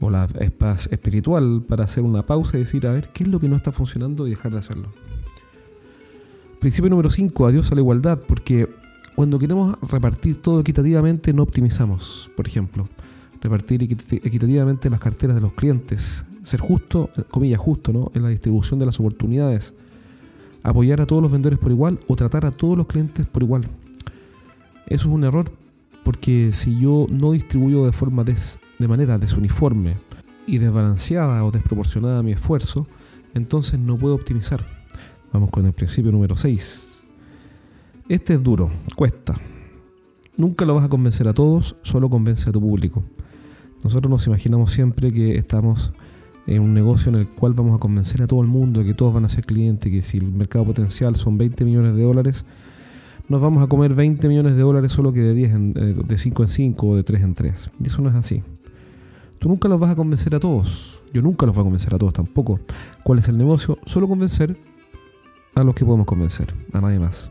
o 0.00 0.10
la 0.10 0.26
paz 0.58 0.88
espiritual 0.90 1.62
para 1.68 1.84
hacer 1.84 2.02
una 2.02 2.24
pausa 2.24 2.56
y 2.56 2.60
decir, 2.60 2.86
a 2.86 2.92
ver, 2.92 3.08
¿qué 3.08 3.24
es 3.24 3.28
lo 3.28 3.38
que 3.38 3.48
no 3.48 3.56
está 3.56 3.70
funcionando 3.72 4.26
y 4.26 4.30
dejar 4.30 4.52
de 4.52 4.58
hacerlo? 4.58 4.88
Principio 6.58 6.90
número 6.90 7.10
5, 7.10 7.46
adiós 7.46 7.70
a 7.70 7.74
la 7.74 7.80
igualdad, 7.80 8.18
porque 8.26 8.68
cuando 9.14 9.38
queremos 9.38 9.78
repartir 9.80 10.40
todo 10.40 10.60
equitativamente 10.60 11.32
no 11.32 11.42
optimizamos, 11.42 12.30
por 12.36 12.46
ejemplo. 12.46 12.88
Repartir 13.42 13.82
equitativamente 13.82 14.90
las 14.90 15.00
carteras 15.00 15.36
de 15.36 15.40
los 15.40 15.54
clientes, 15.54 16.24
ser 16.42 16.60
justo, 16.60 17.10
comillas 17.30 17.60
justo, 17.60 17.92
¿no? 17.92 18.10
en 18.14 18.22
la 18.22 18.28
distribución 18.28 18.78
de 18.78 18.86
las 18.86 19.00
oportunidades, 19.00 19.74
apoyar 20.62 21.00
a 21.00 21.06
todos 21.06 21.22
los 21.22 21.32
vendedores 21.32 21.58
por 21.58 21.70
igual 21.70 21.98
o 22.06 22.16
tratar 22.16 22.44
a 22.44 22.50
todos 22.50 22.76
los 22.76 22.86
clientes 22.86 23.26
por 23.26 23.42
igual. 23.42 23.66
Eso 24.90 25.08
es 25.08 25.14
un 25.14 25.24
error 25.24 25.50
porque 26.04 26.50
si 26.52 26.78
yo 26.78 27.06
no 27.08 27.32
distribuyo 27.32 27.86
de 27.86 27.92
forma 27.92 28.24
de 28.24 28.88
manera 28.88 29.18
desuniforme 29.18 29.96
y 30.46 30.58
desbalanceada 30.58 31.44
o 31.44 31.50
desproporcionada 31.52 32.22
mi 32.22 32.32
esfuerzo, 32.32 32.86
entonces 33.32 33.78
no 33.78 33.96
puedo 33.96 34.16
optimizar. 34.16 34.64
Vamos 35.32 35.50
con 35.50 35.64
el 35.64 35.72
principio 35.72 36.10
número 36.10 36.36
6. 36.36 36.88
Este 38.08 38.34
es 38.34 38.42
duro, 38.42 38.68
cuesta. 38.96 39.36
Nunca 40.36 40.64
lo 40.64 40.74
vas 40.74 40.86
a 40.86 40.88
convencer 40.88 41.28
a 41.28 41.34
todos, 41.34 41.76
solo 41.82 42.10
convence 42.10 42.48
a 42.48 42.52
tu 42.52 42.60
público. 42.60 43.04
Nosotros 43.84 44.10
nos 44.10 44.26
imaginamos 44.26 44.72
siempre 44.72 45.12
que 45.12 45.36
estamos 45.36 45.92
en 46.48 46.60
un 46.62 46.74
negocio 46.74 47.10
en 47.10 47.18
el 47.18 47.28
cual 47.28 47.54
vamos 47.54 47.76
a 47.76 47.78
convencer 47.78 48.22
a 48.22 48.26
todo 48.26 48.40
el 48.40 48.48
mundo 48.48 48.82
que 48.82 48.94
todos 48.94 49.14
van 49.14 49.24
a 49.24 49.28
ser 49.28 49.46
clientes, 49.46 49.92
que 49.92 50.02
si 50.02 50.18
el 50.18 50.32
mercado 50.32 50.64
potencial 50.64 51.14
son 51.14 51.38
20 51.38 51.64
millones 51.64 51.94
de 51.94 52.02
dólares, 52.02 52.44
nos 53.30 53.40
vamos 53.40 53.62
a 53.62 53.68
comer 53.68 53.94
20 53.94 54.26
millones 54.26 54.56
de 54.56 54.62
dólares 54.62 54.90
solo 54.90 55.12
que 55.12 55.20
de 55.20 55.34
10 55.34 55.50
en, 55.52 55.72
eh, 55.76 55.94
de 56.04 56.18
5 56.18 56.42
en 56.42 56.48
5 56.48 56.86
o 56.88 56.96
de 56.96 57.04
3 57.04 57.22
en 57.22 57.34
3. 57.34 57.70
Y 57.78 57.86
eso 57.86 58.02
no 58.02 58.08
es 58.08 58.16
así. 58.16 58.42
Tú 59.38 59.48
nunca 59.48 59.68
los 59.68 59.78
vas 59.78 59.92
a 59.92 59.94
convencer 59.94 60.34
a 60.34 60.40
todos. 60.40 61.00
Yo 61.14 61.22
nunca 61.22 61.46
los 61.46 61.54
voy 61.54 61.62
a 61.62 61.64
convencer 61.64 61.94
a 61.94 61.98
todos 61.98 62.12
tampoco. 62.12 62.58
¿Cuál 63.04 63.20
es 63.20 63.28
el 63.28 63.36
negocio? 63.36 63.78
Solo 63.86 64.08
convencer 64.08 64.56
a 65.54 65.62
los 65.62 65.76
que 65.76 65.84
podemos 65.84 66.08
convencer, 66.08 66.48
a 66.72 66.80
nadie 66.80 66.98
más. 66.98 67.30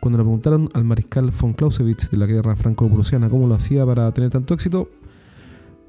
Cuando 0.00 0.16
le 0.16 0.24
preguntaron 0.24 0.70
al 0.72 0.84
mariscal 0.84 1.30
von 1.38 1.52
Clausewitz 1.52 2.10
de 2.10 2.16
la 2.16 2.24
guerra 2.24 2.56
franco-prusiana 2.56 3.28
cómo 3.28 3.46
lo 3.46 3.54
hacía 3.54 3.84
para 3.84 4.10
tener 4.12 4.30
tanto 4.30 4.54
éxito, 4.54 4.88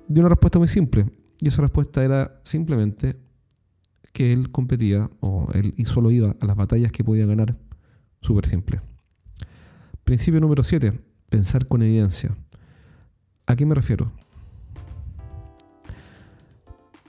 dio 0.09 0.23
una 0.23 0.29
respuesta 0.29 0.59
muy 0.59 0.67
simple. 0.67 1.05
Y 1.39 1.47
esa 1.47 1.61
respuesta 1.61 2.03
era 2.03 2.41
simplemente 2.43 3.15
que 4.11 4.33
él 4.33 4.51
competía 4.51 5.09
o 5.21 5.47
él 5.53 5.73
solo 5.85 6.11
iba 6.11 6.35
a 6.37 6.45
las 6.45 6.57
batallas 6.57 6.91
que 6.91 7.05
podía 7.05 7.25
ganar. 7.25 7.55
Súper 8.19 8.45
simple. 8.45 8.90
Principio 10.11 10.41
número 10.41 10.61
7. 10.61 10.91
Pensar 11.29 11.65
con 11.69 11.81
evidencia. 11.81 12.35
¿A 13.45 13.55
qué 13.55 13.65
me 13.65 13.73
refiero? 13.73 14.11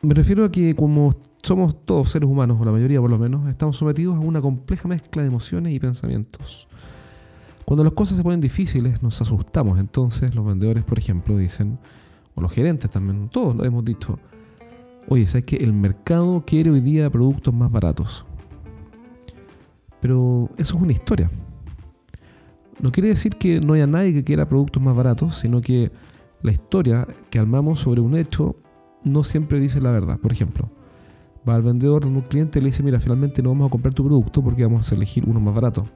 Me 0.03 0.15
refiero 0.15 0.45
a 0.45 0.53
que 0.53 0.77
como 0.77 1.13
somos 1.43 1.85
todos 1.85 2.13
seres 2.13 2.31
humanos, 2.31 2.59
o 2.61 2.65
la 2.65 2.71
mayoría 2.71 3.01
por 3.01 3.11
lo 3.11 3.19
menos, 3.19 3.49
estamos 3.49 3.77
sometidos 3.77 4.15
a 4.15 4.21
una 4.21 4.41
compleja 4.41 4.87
mezcla 4.87 5.23
de 5.23 5.27
emociones 5.27 5.73
y 5.73 5.81
pensamientos. 5.81 6.69
Cuando 7.65 7.83
las 7.83 7.93
cosas 7.93 8.19
se 8.19 8.23
ponen 8.23 8.41
difíciles, 8.41 9.03
nos 9.03 9.21
asustamos. 9.21 9.81
Entonces 9.81 10.33
los 10.37 10.47
vendedores, 10.47 10.85
por 10.85 10.97
ejemplo, 10.97 11.37
dicen, 11.37 11.81
o 12.37 12.41
los 12.41 12.53
gerentes 12.53 12.89
también, 12.89 13.29
todos 13.31 13.57
lo 13.57 13.65
hemos 13.65 13.85
dicho, 13.85 14.21
oye, 15.09 15.27
¿sabes 15.27 15.45
que 15.45 15.57
el 15.57 15.73
mercado 15.73 16.45
quiere 16.47 16.71
hoy 16.71 16.81
día 16.81 17.11
productos 17.11 17.53
más 17.53 17.73
baratos? 17.73 18.25
Pero 20.01 20.51
eso 20.57 20.77
es 20.77 20.83
una 20.83 20.93
historia. 20.93 21.29
No 22.83 22.91
quiere 22.91 23.09
decir 23.09 23.37
que 23.37 23.61
no 23.61 23.75
haya 23.75 23.87
nadie 23.87 24.13
que 24.13 24.25
quiera 24.25 24.49
productos 24.49 24.83
más 24.83 24.97
baratos, 24.97 25.39
sino 25.39 25.61
que 25.61 25.93
la 26.43 26.51
historia 26.51 27.07
que 27.31 27.39
armamos 27.39 27.79
sobre 27.79 28.01
un 28.01 28.17
hecho 28.17 28.57
no 29.05 29.23
siempre 29.23 29.61
dice 29.61 29.81
la 29.81 29.93
verdad. 29.93 30.19
Por 30.19 30.33
ejemplo, 30.33 30.69
va 31.49 31.55
al 31.55 31.63
vendedor 31.63 32.03
de 32.03 32.09
un 32.09 32.21
cliente 32.23 32.59
y 32.59 32.63
le 32.63 32.67
dice, 32.71 32.83
mira, 32.83 32.99
finalmente 33.01 33.41
no 33.41 33.51
vamos 33.51 33.69
a 33.69 33.71
comprar 33.71 33.95
tu 33.95 34.05
producto 34.05 34.43
porque 34.43 34.65
vamos 34.65 34.91
a 34.91 34.95
elegir 34.97 35.25
uno 35.29 35.39
más 35.39 35.55
barato. 35.55 35.87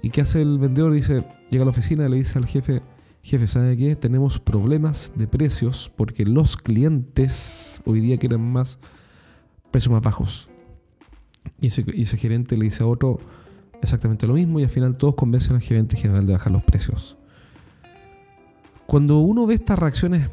¿Y 0.00 0.10
qué 0.10 0.20
hace 0.20 0.40
el 0.40 0.58
vendedor? 0.58 0.92
Dice, 0.92 1.24
llega 1.50 1.62
a 1.62 1.66
la 1.66 1.72
oficina 1.72 2.06
y 2.06 2.10
le 2.10 2.16
dice 2.18 2.38
al 2.38 2.46
jefe, 2.46 2.80
jefe, 3.22 3.46
¿sabe 3.48 3.76
qué? 3.76 3.96
Tenemos 3.96 4.38
problemas 4.38 5.12
de 5.16 5.26
precios 5.26 5.90
porque 5.96 6.24
los 6.24 6.56
clientes 6.56 7.82
hoy 7.84 7.98
día 8.00 8.18
quieren 8.18 8.40
más 8.40 8.78
precios 9.72 9.92
más 9.92 10.02
bajos. 10.02 10.48
Y 11.60 11.66
ese, 11.66 11.84
y 11.92 12.02
ese 12.02 12.16
gerente 12.16 12.56
le 12.56 12.66
dice 12.66 12.84
a 12.84 12.86
otro, 12.86 13.18
exactamente 13.82 14.26
lo 14.26 14.34
mismo 14.34 14.60
y 14.60 14.64
al 14.64 14.68
final 14.68 14.96
todos 14.96 15.14
convencen 15.14 15.56
al 15.56 15.62
gerente 15.62 15.96
general 15.96 16.26
de 16.26 16.32
bajar 16.32 16.52
los 16.52 16.62
precios. 16.62 17.16
Cuando 18.86 19.18
uno 19.18 19.46
ve 19.46 19.54
estas 19.54 19.78
reacciones 19.78 20.30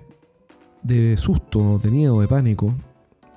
de 0.82 1.18
susto, 1.18 1.80
de 1.82 1.92
miedo, 1.92 2.22
de 2.22 2.28
pánico, 2.28 2.74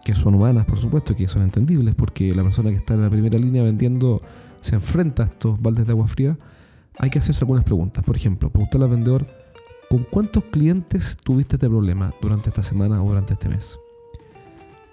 que 0.05 0.15
son 0.15 0.35
humanas 0.35 0.65
por 0.65 0.79
supuesto, 0.79 1.15
que 1.15 1.27
son 1.27 1.43
entendibles 1.43 1.95
porque 1.95 2.35
la 2.35 2.43
persona 2.43 2.71
que 2.71 2.77
está 2.77 2.95
en 2.95 3.03
la 3.03 3.11
primera 3.11 3.39
línea 3.39 3.63
vendiendo 3.63 4.23
se 4.61 4.75
enfrenta 4.75 5.25
a 5.25 5.27
estos 5.27 5.61
baldes 5.61 5.87
de 5.87 5.93
agua 5.93 6.07
fría, 6.07 6.37
hay 6.99 7.11
que 7.11 7.19
hacerse 7.19 7.45
algunas 7.45 7.65
preguntas. 7.65 8.05
Por 8.05 8.17
ejemplo, 8.17 8.51
preguntarle 8.51 8.85
al 8.85 8.91
vendedor, 8.91 9.27
¿con 9.89 10.05
cuántos 10.05 10.45
clientes 10.45 11.17
tuviste 11.17 11.57
este 11.57 11.69
problema 11.69 12.13
durante 12.21 12.51
esta 12.51 12.63
semana 12.63 13.03
o 13.03 13.09
durante 13.09 13.35
este 13.35 13.49
mes? 13.49 13.79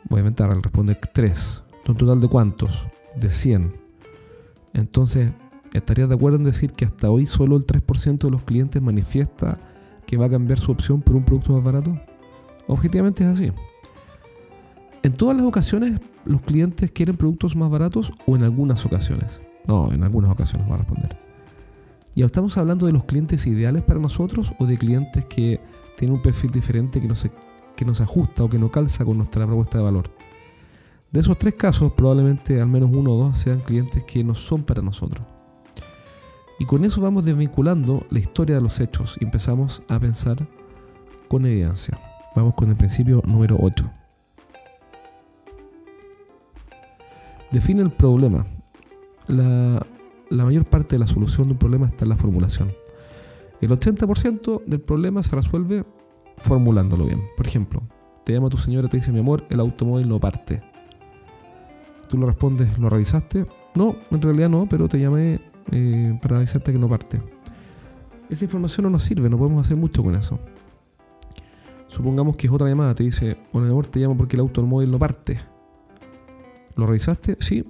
Voy 0.07 0.19
a 0.19 0.21
inventar, 0.21 0.51
al 0.51 0.61
responder 0.61 0.99
3. 1.13 1.63
¿Un 1.87 1.95
total 1.95 2.19
de 2.19 2.27
cuántos? 2.27 2.87
De 3.15 3.29
100. 3.29 3.84
Entonces, 4.75 5.31
¿estarías 5.73 6.09
de 6.09 6.15
acuerdo 6.15 6.37
en 6.37 6.43
decir 6.43 6.73
que 6.73 6.85
hasta 6.85 7.09
hoy 7.09 7.25
solo 7.25 7.55
el 7.55 7.65
3% 7.65 8.19
de 8.19 8.29
los 8.29 8.43
clientes 8.43 8.81
manifiesta 8.81 9.57
que 10.05 10.17
va 10.17 10.25
a 10.25 10.29
cambiar 10.29 10.59
su 10.59 10.71
opción 10.71 11.01
por 11.01 11.15
un 11.15 11.23
producto 11.23 11.53
más 11.53 11.63
barato? 11.63 11.97
Objetivamente 12.67 13.23
es 13.23 13.29
así. 13.29 13.51
En 15.01 15.13
todas 15.13 15.37
las 15.37 15.45
ocasiones, 15.45 15.99
los 16.25 16.41
clientes 16.41 16.91
quieren 16.91 17.15
productos 17.15 17.55
más 17.55 17.69
baratos 17.69 18.11
o 18.27 18.35
en 18.35 18.43
algunas 18.43 18.85
ocasiones. 18.85 19.39
No, 19.65 19.91
en 19.93 20.03
algunas 20.03 20.31
ocasiones 20.31 20.69
va 20.69 20.75
a 20.75 20.79
responder. 20.79 21.17
¿Y 22.13 22.23
estamos 22.23 22.57
hablando 22.57 22.85
de 22.85 22.91
los 22.91 23.05
clientes 23.05 23.47
ideales 23.47 23.83
para 23.83 23.99
nosotros 23.99 24.53
o 24.59 24.65
de 24.65 24.77
clientes 24.77 25.23
que 25.25 25.61
tienen 25.97 26.17
un 26.17 26.21
perfil 26.21 26.51
diferente 26.51 26.99
que 26.99 27.07
no 27.07 27.15
se, 27.15 27.31
que 27.77 27.85
no 27.85 27.95
se 27.95 28.03
ajusta 28.03 28.43
o 28.43 28.49
que 28.49 28.59
no 28.59 28.71
calza 28.71 29.05
con 29.05 29.17
nuestra 29.17 29.45
propuesta 29.45 29.77
de 29.77 29.83
valor? 29.85 30.09
De 31.15 31.21
esos 31.21 31.37
tres 31.37 31.53
casos, 31.53 31.93
probablemente 31.93 32.59
al 32.59 32.67
menos 32.67 32.89
uno 32.91 33.13
o 33.13 33.17
dos 33.17 33.37
sean 33.37 33.61
clientes 33.61 34.03
que 34.03 34.21
no 34.21 34.35
son 34.35 34.63
para 34.63 34.81
nosotros. 34.81 35.25
Y 36.59 36.65
con 36.65 36.83
eso 36.83 36.99
vamos 36.99 37.23
desvinculando 37.23 38.05
la 38.09 38.19
historia 38.19 38.55
de 38.55 38.61
los 38.61 38.81
hechos 38.81 39.15
y 39.21 39.23
empezamos 39.23 39.81
a 39.87 39.97
pensar 39.97 40.45
con 41.29 41.45
evidencia. 41.45 41.97
Vamos 42.35 42.53
con 42.55 42.69
el 42.69 42.75
principio 42.75 43.21
número 43.25 43.57
8. 43.61 43.89
Define 47.49 47.83
el 47.83 47.91
problema. 47.91 48.45
La, 49.27 49.85
mayor 50.29 50.65
parte 50.65 50.95
de 50.95 50.99
la 50.99 51.07
solución 51.07 51.47
de 51.47 51.53
un 51.53 51.59
problema 51.59 51.87
está 51.87 52.03
en 52.03 52.09
la 52.09 52.17
formulación. 52.17 52.73
El 53.61 53.69
80% 53.69 54.65
del 54.65 54.81
problema 54.81 55.23
se 55.23 55.33
resuelve 55.33 55.85
formulándolo 56.35 57.05
bien. 57.05 57.21
Por 57.37 57.47
ejemplo, 57.47 57.83
te 58.25 58.33
llama 58.33 58.49
tu 58.49 58.57
señora 58.57 58.87
y 58.87 58.89
te 58.89 58.97
dice, 58.97 59.13
mi 59.13 59.19
amor, 59.19 59.45
el 59.49 59.61
automóvil 59.61 60.09
no 60.09 60.19
parte. 60.19 60.74
Tú 62.09 62.17
lo 62.17 62.27
respondes, 62.27 62.77
¿lo 62.77 62.89
revisaste? 62.89 63.45
No, 63.75 63.95
en 64.11 64.21
realidad 64.21 64.49
no, 64.49 64.67
pero 64.69 64.87
te 64.87 64.99
llamé 64.99 65.39
eh, 65.71 66.17
para 66.21 66.37
avisarte 66.37 66.71
que 66.71 66.79
no 66.79 66.87
parte. 66.87 67.21
Esa 68.29 68.45
información 68.45 68.85
no 68.85 68.89
nos 68.89 69.03
sirve, 69.03 69.29
no 69.29 69.37
podemos 69.37 69.65
hacer 69.65 69.77
mucho 69.77 70.03
con 70.03 70.15
eso. 70.15 70.39
Supongamos 71.87 72.35
que 72.35 72.47
es 72.47 72.53
otra 72.53 72.67
llamada, 72.67 72.95
te 72.95 73.03
dice, 73.03 73.37
bueno, 73.53 73.69
amor, 73.69 73.87
te 73.87 73.99
llamo 73.99 74.17
porque 74.17 74.35
el 74.35 74.41
automóvil 74.41 74.91
no 74.91 74.99
parte. 74.99 75.39
¿Lo 76.75 76.85
revisaste? 76.85 77.37
Sí. 77.39 77.65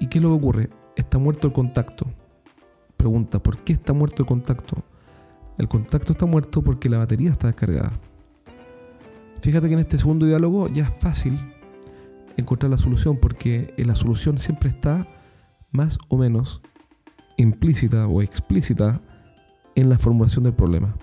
¿Y 0.00 0.08
qué 0.08 0.18
es 0.18 0.22
lo 0.22 0.30
que 0.30 0.36
ocurre? 0.36 0.70
Está 0.96 1.18
muerto 1.18 1.46
el 1.46 1.52
contacto. 1.52 2.06
Pregunta, 2.96 3.42
¿por 3.42 3.58
qué 3.58 3.72
está 3.72 3.92
muerto 3.92 4.22
el 4.22 4.26
contacto? 4.26 4.76
El 5.58 5.68
contacto 5.68 6.12
está 6.12 6.26
muerto 6.26 6.62
porque 6.62 6.88
la 6.88 6.98
batería 6.98 7.30
está 7.30 7.48
descargada. 7.48 7.92
Fíjate 9.40 9.68
que 9.68 9.74
en 9.74 9.80
este 9.80 9.98
segundo 9.98 10.26
diálogo 10.26 10.68
ya 10.68 10.84
es 10.84 10.90
fácil 11.00 11.38
encontrar 12.36 12.70
la 12.70 12.78
solución, 12.78 13.16
porque 13.16 13.74
la 13.78 13.94
solución 13.94 14.38
siempre 14.38 14.70
está 14.70 15.06
más 15.70 15.98
o 16.08 16.16
menos 16.16 16.62
implícita 17.36 18.06
o 18.06 18.22
explícita 18.22 19.00
en 19.74 19.88
la 19.88 19.98
formulación 19.98 20.44
del 20.44 20.54
problema. 20.54 20.94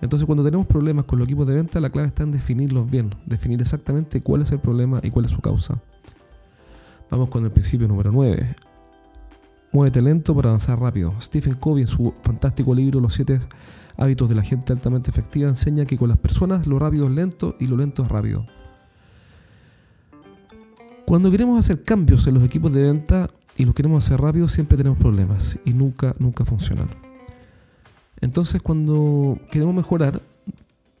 Entonces 0.00 0.26
cuando 0.26 0.44
tenemos 0.44 0.66
problemas 0.66 1.06
con 1.06 1.18
los 1.18 1.26
equipos 1.26 1.46
de 1.46 1.54
venta, 1.54 1.80
la 1.80 1.90
clave 1.90 2.08
está 2.08 2.24
en 2.24 2.32
definirlos 2.32 2.90
bien, 2.90 3.14
definir 3.24 3.60
exactamente 3.60 4.20
cuál 4.20 4.42
es 4.42 4.52
el 4.52 4.58
problema 4.58 5.00
y 5.02 5.10
cuál 5.10 5.24
es 5.24 5.30
su 5.30 5.40
causa. 5.40 5.80
Vamos 7.10 7.28
con 7.28 7.44
el 7.44 7.50
principio 7.50 7.88
número 7.88 8.10
9. 8.12 8.54
Muévete 9.72 10.02
lento 10.02 10.34
para 10.34 10.50
avanzar 10.50 10.78
rápido. 10.78 11.14
Stephen 11.20 11.54
Covey 11.54 11.82
en 11.82 11.88
su 11.88 12.12
fantástico 12.22 12.74
libro 12.74 13.00
Los 13.00 13.14
7 13.14 13.40
hábitos 13.96 14.28
de 14.28 14.34
la 14.34 14.42
gente 14.42 14.72
altamente 14.72 15.10
efectiva 15.10 15.48
enseña 15.48 15.84
que 15.84 15.96
con 15.96 16.08
las 16.08 16.18
personas 16.18 16.66
lo 16.66 16.78
rápido 16.78 17.06
es 17.06 17.12
lento 17.12 17.56
y 17.58 17.66
lo 17.66 17.76
lento 17.76 18.02
es 18.02 18.08
rápido. 18.08 18.44
Cuando 21.06 21.30
queremos 21.30 21.58
hacer 21.58 21.84
cambios 21.84 22.26
en 22.26 22.34
los 22.34 22.42
equipos 22.42 22.72
de 22.72 22.82
venta 22.82 23.28
y 23.56 23.66
los 23.66 23.74
queremos 23.74 24.04
hacer 24.04 24.20
rápido, 24.20 24.48
siempre 24.48 24.78
tenemos 24.78 24.98
problemas 24.98 25.58
y 25.64 25.74
nunca, 25.74 26.14
nunca 26.18 26.44
funcionan. 26.46 26.88
Entonces 28.20 28.62
cuando 28.62 29.38
queremos 29.50 29.74
mejorar, 29.74 30.22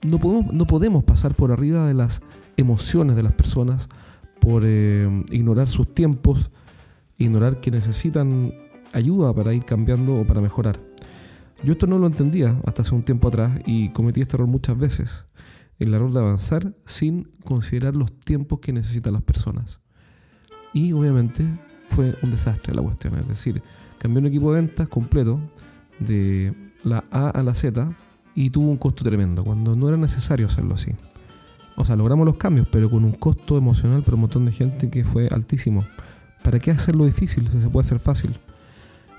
no 0.06 0.18
podemos, 0.18 0.52
no 0.52 0.66
podemos 0.66 1.04
pasar 1.04 1.34
por 1.34 1.52
arriba 1.52 1.86
de 1.86 1.94
las 1.94 2.20
emociones 2.58 3.16
de 3.16 3.22
las 3.22 3.32
personas, 3.32 3.88
por 4.40 4.62
eh, 4.66 5.08
ignorar 5.30 5.68
sus 5.68 5.90
tiempos, 5.90 6.50
ignorar 7.16 7.60
que 7.60 7.70
necesitan 7.70 8.52
ayuda 8.92 9.32
para 9.32 9.54
ir 9.54 9.64
cambiando 9.64 10.20
o 10.20 10.26
para 10.26 10.42
mejorar. 10.42 10.78
Yo 11.62 11.72
esto 11.72 11.86
no 11.86 11.98
lo 11.98 12.06
entendía 12.06 12.60
hasta 12.66 12.82
hace 12.82 12.94
un 12.94 13.02
tiempo 13.02 13.28
atrás 13.28 13.58
y 13.64 13.88
cometí 13.88 14.20
este 14.20 14.36
error 14.36 14.48
muchas 14.48 14.76
veces. 14.76 15.26
El 15.78 15.94
error 15.94 16.12
de 16.12 16.20
avanzar 16.20 16.74
sin 16.84 17.32
considerar 17.42 17.96
los 17.96 18.12
tiempos 18.20 18.58
que 18.60 18.72
necesitan 18.72 19.14
las 19.14 19.22
personas. 19.22 19.80
Y 20.74 20.92
obviamente 20.92 21.46
fue 21.88 22.16
un 22.22 22.30
desastre 22.30 22.74
la 22.74 22.82
cuestión. 22.82 23.16
Es 23.18 23.28
decir, 23.28 23.62
cambié 23.98 24.20
un 24.20 24.26
equipo 24.26 24.52
de 24.52 24.60
ventas 24.60 24.88
completo 24.88 25.40
de 25.98 26.52
la 26.82 27.04
A 27.10 27.30
a 27.30 27.42
la 27.42 27.54
Z 27.54 27.94
y 28.34 28.50
tuvo 28.50 28.70
un 28.70 28.76
costo 28.76 29.04
tremendo, 29.04 29.44
cuando 29.44 29.74
no 29.74 29.88
era 29.88 29.96
necesario 29.96 30.46
hacerlo 30.46 30.74
así. 30.74 30.92
O 31.76 31.84
sea, 31.84 31.96
logramos 31.96 32.26
los 32.26 32.36
cambios, 32.36 32.66
pero 32.70 32.90
con 32.90 33.04
un 33.04 33.12
costo 33.12 33.56
emocional 33.56 34.02
para 34.02 34.16
un 34.16 34.22
montón 34.22 34.44
de 34.44 34.52
gente 34.52 34.90
que 34.90 35.04
fue 35.04 35.28
altísimo. 35.28 35.84
¿Para 36.42 36.58
qué 36.58 36.70
hacerlo 36.70 37.04
difícil 37.06 37.48
se 37.48 37.68
puede 37.70 37.86
hacer 37.86 38.00
fácil? 38.00 38.32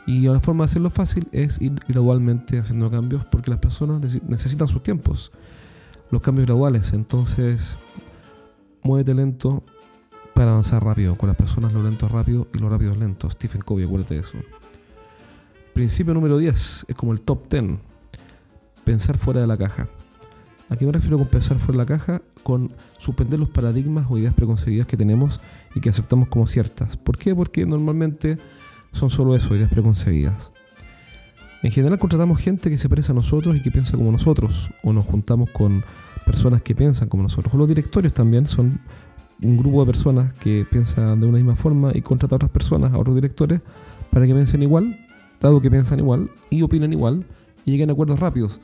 Y 0.06 0.22
la 0.22 0.40
forma 0.40 0.64
de 0.64 0.72
hacerlo 0.72 0.90
fácil 0.90 1.28
es 1.32 1.60
ir 1.60 1.74
gradualmente 1.88 2.60
haciendo 2.60 2.90
cambios 2.92 3.26
porque 3.26 3.50
las 3.50 3.60
personas 3.60 4.02
necesitan 4.28 4.68
sus 4.68 4.84
tiempos, 4.84 5.32
los 6.12 6.22
cambios 6.22 6.46
graduales. 6.46 6.94
Entonces, 6.94 7.78
muévete 8.84 9.14
lento 9.14 9.64
para 10.36 10.52
avanzar 10.52 10.84
rápido. 10.84 11.16
Con 11.16 11.28
las 11.28 11.38
personas 11.38 11.74
lo 11.74 11.82
lento 11.82 12.06
es 12.06 12.12
rápido 12.12 12.48
y 12.54 12.60
lo 12.60 12.70
rápido 12.70 12.92
es 12.92 12.98
lento. 13.00 13.30
Stephen 13.32 13.62
Covey, 13.62 13.86
acuérdate 13.86 14.16
de 14.16 14.20
eso. 14.20 14.38
Principio 15.74 16.14
número 16.14 16.38
10 16.38 16.86
es 16.88 16.96
como 16.96 17.14
el 17.14 17.22
top 17.22 17.50
10. 17.50 17.80
Pensar 18.84 19.18
fuera 19.18 19.42
de 19.42 19.48
la 19.48 19.58
caja. 19.58 19.88
¿A 20.70 20.76
qué 20.76 20.86
me 20.86 20.92
refiero 20.92 21.18
con 21.18 21.28
pensar 21.28 21.58
fuera 21.58 21.74
de 21.74 21.78
la 21.78 21.86
caja? 21.86 22.22
Con 22.44 22.72
suspender 22.98 23.40
los 23.40 23.50
paradigmas 23.50 24.06
o 24.10 24.18
ideas 24.18 24.34
preconcebidas 24.34 24.88
que 24.88 24.98
tenemos 24.98 25.40
y 25.74 25.80
que 25.80 25.90
aceptamos 25.90 26.28
como 26.28 26.46
ciertas. 26.48 26.98
¿Por 26.98 27.18
qué? 27.18 27.34
Porque 27.34 27.66
normalmente 27.66 28.38
son 28.92 29.10
solo 29.10 29.36
eso, 29.36 29.56
ideas 29.56 29.70
preconcebidas. 29.70 30.52
En 31.64 31.72
general 31.72 31.98
contratamos 31.98 32.40
gente 32.40 32.70
que 32.70 32.78
se 32.78 32.90
parece 32.90 33.12
a 33.12 33.16
nosotros 33.16 33.56
y 33.56 33.62
que 33.62 33.72
piensa 33.72 33.98
como 33.98 34.12
nosotros, 34.12 34.70
o 34.84 34.94
nos 34.94 35.06
juntamos 35.06 35.50
con 35.50 35.84
personas 36.26 36.62
que 36.62 36.76
piensan 36.76 37.10
como 37.10 37.24
nosotros. 37.24 37.54
O 37.54 37.58
los 37.58 37.68
directorios 37.68 38.14
también 38.14 38.46
son 38.46 38.82
un 39.42 39.58
grupo 39.58 39.82
de 39.82 39.88
personas 39.88 40.34
que 40.34 40.66
piensan 40.70 41.20
de 41.20 41.28
una 41.28 41.38
misma 41.38 41.56
forma 41.56 41.92
y 41.94 42.02
contrata 42.02 42.36
a 42.36 42.38
otras 42.38 42.52
personas, 42.52 42.94
a 42.94 42.98
otros 42.98 43.16
directores, 43.16 43.62
para 44.12 44.26
que 44.26 44.34
piensen 44.34 44.64
igual, 44.64 44.98
dado 45.42 45.62
que 45.62 45.70
piensan 45.70 46.00
igual 46.00 46.32
y 46.50 46.62
opinen 46.62 46.94
igual 46.94 47.26
y 47.66 47.72
lleguen 47.72 47.90
a 47.90 47.94
acuerdos 47.94 48.20
rápidos. 48.20 48.62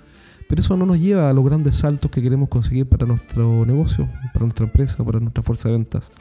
Pero 0.47 0.61
eso 0.61 0.75
no 0.77 0.85
nos 0.85 0.99
lleva 0.99 1.29
a 1.29 1.33
los 1.33 1.45
grandes 1.45 1.75
saltos 1.75 2.11
que 2.11 2.21
queremos 2.21 2.49
conseguir 2.49 2.87
para 2.87 3.05
nuestro 3.05 3.65
negocio, 3.65 4.09
para 4.33 4.45
nuestra 4.45 4.65
empresa, 4.65 5.03
para 5.03 5.19
nuestra 5.19 5.43
fuerza 5.43 5.69
de 5.69 5.73
ventas. 5.75 6.11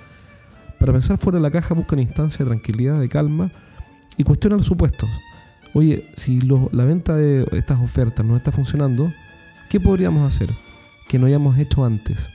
Para 0.78 0.93
pensar 0.93 1.19
fuera 1.19 1.39
de 1.39 1.43
la 1.43 1.50
caja 1.50 1.75
busca 1.75 1.95
una 1.95 2.02
instancia 2.02 2.45
de 2.45 2.50
tranquilidad, 2.50 3.00
de 3.00 3.08
calma 3.08 3.52
y 4.17 4.25
cuestiona 4.25 4.56
los 4.56 4.67
supuestos. 4.67 5.08
Oye, 5.75 6.10
si 6.17 6.41
la 6.41 6.84
venta 6.84 7.17
de 7.17 7.47
estas 7.52 7.80
ofertas 7.80 8.25
no 8.25 8.36
está 8.36 8.50
funcionando, 8.50 9.13
¿qué 9.69 9.78
podríamos 9.78 10.26
hacer 10.26 10.50
que 11.08 11.19
no 11.19 11.26
hayamos 11.26 11.58
hecho 11.58 11.84
antes? 11.84 12.30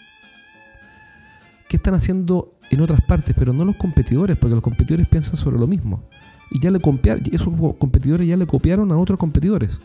Qué 1.75 1.77
están 1.77 1.93
haciendo 1.93 2.53
en 2.71 2.79
otras 2.79 3.01
partes, 3.01 3.35
pero 3.37 3.51
no 3.51 3.65
los 3.65 3.75
competidores, 3.75 4.37
porque 4.37 4.55
los 4.55 4.63
competidores 4.63 5.09
piensan 5.09 5.35
sobre 5.35 5.59
lo 5.59 5.67
mismo. 5.67 6.07
Y 6.49 6.61
ya 6.61 6.71
le 6.71 6.79
copiaron, 6.79 7.21
esos 7.33 7.53
competidores 7.77 8.25
ya 8.25 8.37
le 8.37 8.47
copiaron 8.47 8.93
a 8.93 8.97
otros 8.97 9.19
competidores. 9.19 9.81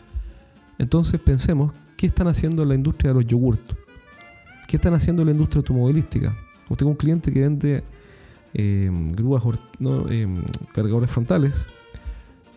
Entonces 0.77 1.19
pensemos, 1.19 1.73
¿qué 1.97 2.07
están 2.07 2.29
haciendo 2.29 2.63
en 2.63 2.69
la 2.69 2.75
industria 2.75 3.09
de 3.11 3.15
los 3.15 3.25
yogurtos? 3.25 3.75
¿Qué 4.69 4.77
están 4.77 4.93
haciendo 4.93 5.21
en 5.23 5.25
la 5.25 5.31
industria 5.33 5.59
automovilística? 5.59 6.33
Tengo 6.77 6.91
un 6.91 6.97
cliente 6.97 7.29
que 7.29 7.41
vende 7.41 7.83
em, 8.53 9.11
grúas, 9.11 9.43
em, 10.09 10.43
cargadores 10.73 11.11
frontales, 11.11 11.53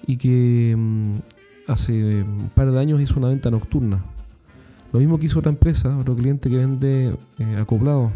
y 0.06 0.16
que 0.16 0.70
em, 0.70 1.20
hace 1.66 2.22
un 2.22 2.50
par 2.54 2.70
de 2.70 2.78
años 2.78 3.00
hizo 3.00 3.18
una 3.18 3.30
venta 3.30 3.50
nocturna. 3.50 4.04
Lo 4.92 5.00
mismo 5.00 5.18
que 5.18 5.26
hizo 5.26 5.40
otra 5.40 5.50
empresa, 5.50 5.98
otro 5.98 6.14
cliente 6.14 6.48
que 6.48 6.56
vende 6.56 7.16
eh, 7.40 7.56
acoplados 7.58 8.12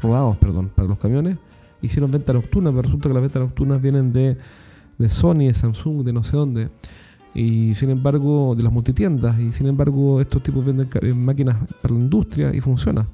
rodados, 0.00 0.36
perdón, 0.36 0.70
para 0.74 0.88
los 0.88 0.98
camiones, 0.98 1.38
hicieron 1.82 2.10
venta 2.10 2.32
nocturna, 2.32 2.70
pero 2.70 2.82
resulta 2.82 3.08
que 3.08 3.14
las 3.14 3.22
ventas 3.22 3.42
nocturnas 3.42 3.80
vienen 3.80 4.12
de, 4.12 4.36
de 4.98 5.08
Sony, 5.08 5.46
de 5.46 5.54
Samsung, 5.54 6.04
de 6.04 6.12
no 6.12 6.22
sé 6.22 6.36
dónde. 6.36 6.68
Y 7.34 7.74
sin 7.74 7.90
embargo, 7.90 8.54
de 8.56 8.62
las 8.62 8.72
multitiendas, 8.72 9.38
y 9.38 9.52
sin 9.52 9.66
embargo, 9.66 10.20
estos 10.20 10.42
tipos 10.42 10.64
venden 10.64 10.88
eh, 11.02 11.12
máquinas 11.12 11.56
para 11.82 11.94
la 11.94 12.00
industria 12.00 12.54
y 12.54 12.60
funciona. 12.60 13.06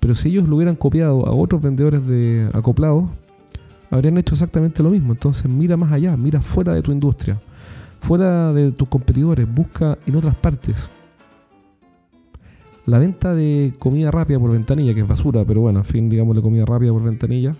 Pero 0.00 0.14
si 0.14 0.28
ellos 0.28 0.48
lo 0.48 0.56
hubieran 0.56 0.76
copiado 0.76 1.26
a 1.26 1.32
otros 1.32 1.60
vendedores 1.60 2.06
de 2.06 2.48
acoplados, 2.54 3.04
habrían 3.90 4.16
hecho 4.18 4.34
exactamente 4.34 4.82
lo 4.82 4.90
mismo. 4.90 5.12
Entonces, 5.12 5.50
mira 5.50 5.76
más 5.76 5.92
allá, 5.92 6.16
mira 6.16 6.40
fuera 6.40 6.72
de 6.72 6.82
tu 6.82 6.92
industria, 6.92 7.38
fuera 8.00 8.52
de 8.52 8.72
tus 8.72 8.88
competidores, 8.88 9.46
busca 9.52 9.98
en 10.06 10.16
otras 10.16 10.34
partes. 10.34 10.88
La 12.86 12.98
venta 12.98 13.34
de 13.34 13.74
comida 13.80 14.12
rápida 14.12 14.38
por 14.38 14.52
ventanilla, 14.52 14.94
que 14.94 15.00
es 15.00 15.08
basura, 15.08 15.44
pero 15.44 15.60
bueno, 15.60 15.80
en 15.80 15.84
fin, 15.84 16.08
digamos 16.08 16.36
de 16.36 16.42
comida 16.42 16.64
rápida 16.64 16.92
por 16.92 17.02
ventanilla, 17.02 17.56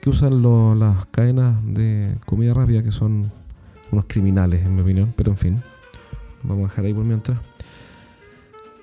que 0.00 0.08
usan 0.08 0.42
las 0.78 1.06
cadenas 1.06 1.56
de 1.66 2.16
comida 2.24 2.54
rápida, 2.54 2.82
que 2.82 2.90
son 2.90 3.30
unos 3.92 4.04
criminales, 4.08 4.64
en 4.64 4.74
mi 4.74 4.80
opinión, 4.80 5.12
pero 5.14 5.30
en 5.30 5.36
fin, 5.36 5.62
vamos 6.42 6.64
a 6.64 6.68
dejar 6.68 6.84
ahí 6.86 6.94
por 6.94 7.04
mientras. 7.04 7.38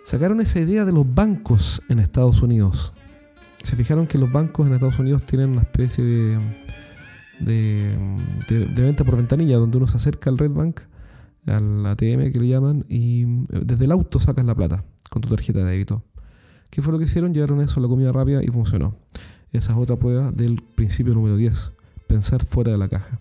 Sacaron 0.03 0.39
esa 0.41 0.59
idea 0.59 0.85
de 0.85 0.91
los 0.91 1.11
bancos 1.11 1.81
en 1.89 1.99
Estados 1.99 2.43
Unidos. 2.43 2.93
Se 3.63 3.75
fijaron 3.75 4.05
que 4.05 4.19
los 4.19 4.31
bancos 4.31 4.67
en 4.67 4.73
Estados 4.73 4.99
Unidos 4.99 5.23
tienen 5.23 5.49
una 5.49 5.61
especie 5.61 6.03
de, 6.03 6.39
de, 7.39 7.97
de 8.47 8.81
venta 8.83 9.03
por 9.03 9.17
ventanilla, 9.17 9.57
donde 9.57 9.77
uno 9.77 9.87
se 9.87 9.97
acerca 9.97 10.29
al 10.29 10.37
Red 10.37 10.51
Bank, 10.51 10.81
al 11.47 11.85
ATM 11.85 12.31
que 12.31 12.39
le 12.39 12.47
llaman, 12.47 12.85
y 12.87 13.25
desde 13.49 13.85
el 13.85 13.91
auto 13.91 14.19
sacas 14.19 14.45
la 14.45 14.55
plata 14.55 14.83
con 15.09 15.21
tu 15.21 15.29
tarjeta 15.29 15.59
de 15.59 15.71
débito. 15.71 16.03
¿Qué 16.69 16.81
fue 16.81 16.91
lo 16.91 16.99
que 16.99 17.05
hicieron? 17.05 17.33
Llevaron 17.33 17.61
eso 17.61 17.79
a 17.79 17.83
la 17.83 17.87
comida 17.87 18.11
rápida 18.11 18.43
y 18.43 18.47
funcionó. 18.47 18.95
Esa 19.51 19.71
es 19.71 19.77
otra 19.77 19.95
prueba 19.95 20.31
del 20.31 20.61
principio 20.75 21.13
número 21.13 21.37
10, 21.37 21.71
pensar 22.07 22.45
fuera 22.45 22.71
de 22.71 22.77
la 22.77 22.89
caja. 22.89 23.19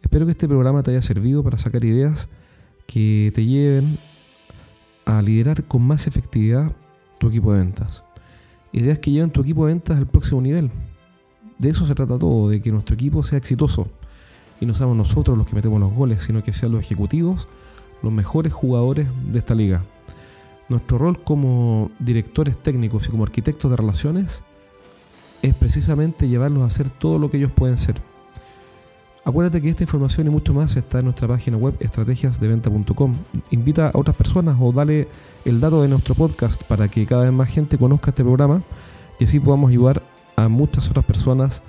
Espero 0.00 0.26
que 0.26 0.32
este 0.32 0.46
programa 0.46 0.82
te 0.82 0.92
haya 0.92 1.02
servido 1.02 1.42
para 1.42 1.56
sacar 1.56 1.84
ideas 1.84 2.28
que 2.86 3.32
te 3.34 3.44
lleven 3.44 3.98
a 5.06 5.22
liderar 5.22 5.64
con 5.64 5.82
más 5.82 6.06
efectividad 6.06 6.72
tu 7.18 7.28
equipo 7.28 7.52
de 7.52 7.58
ventas. 7.58 8.04
Ideas 8.72 8.98
que 8.98 9.10
lleven 9.10 9.30
tu 9.30 9.40
equipo 9.40 9.66
de 9.66 9.72
ventas 9.72 9.98
al 9.98 10.06
próximo 10.06 10.40
nivel. 10.40 10.70
De 11.58 11.70
eso 11.70 11.86
se 11.86 11.94
trata 11.94 12.18
todo, 12.18 12.50
de 12.50 12.60
que 12.60 12.70
nuestro 12.70 12.94
equipo 12.94 13.22
sea 13.22 13.38
exitoso. 13.38 13.88
Y 14.60 14.66
no 14.66 14.74
seamos 14.74 14.96
nosotros 14.96 15.36
los 15.36 15.46
que 15.46 15.56
metemos 15.56 15.80
los 15.80 15.92
goles, 15.92 16.22
sino 16.22 16.42
que 16.42 16.52
sean 16.52 16.72
los 16.72 16.84
ejecutivos 16.84 17.48
los 18.04 18.12
mejores 18.12 18.52
jugadores 18.52 19.08
de 19.32 19.38
esta 19.38 19.54
liga. 19.54 19.82
Nuestro 20.68 20.98
rol 20.98 21.22
como 21.24 21.90
directores 21.98 22.56
técnicos 22.56 23.08
y 23.08 23.10
como 23.10 23.24
arquitectos 23.24 23.70
de 23.70 23.76
relaciones 23.76 24.42
es 25.42 25.54
precisamente 25.54 26.28
llevarlos 26.28 26.62
a 26.62 26.66
hacer 26.66 26.88
todo 26.90 27.18
lo 27.18 27.30
que 27.30 27.38
ellos 27.38 27.50
pueden 27.50 27.78
ser. 27.78 27.96
Acuérdate 29.24 29.62
que 29.62 29.70
esta 29.70 29.82
información 29.82 30.26
y 30.26 30.30
mucho 30.30 30.52
más 30.52 30.76
está 30.76 30.98
en 30.98 31.06
nuestra 31.06 31.26
página 31.26 31.56
web 31.56 31.74
estrategiasdeventa.com. 31.80 33.16
Invita 33.50 33.88
a 33.88 33.98
otras 33.98 34.16
personas 34.16 34.56
o 34.60 34.70
dale 34.70 35.08
el 35.46 35.60
dato 35.60 35.80
de 35.80 35.88
nuestro 35.88 36.14
podcast 36.14 36.62
para 36.64 36.88
que 36.88 37.06
cada 37.06 37.24
vez 37.24 37.32
más 37.32 37.48
gente 37.48 37.78
conozca 37.78 38.10
este 38.10 38.22
programa 38.22 38.62
y 39.18 39.24
así 39.24 39.40
podamos 39.40 39.70
ayudar 39.70 40.02
a 40.36 40.48
muchas 40.48 40.90
otras 40.90 41.06
personas 41.06 41.62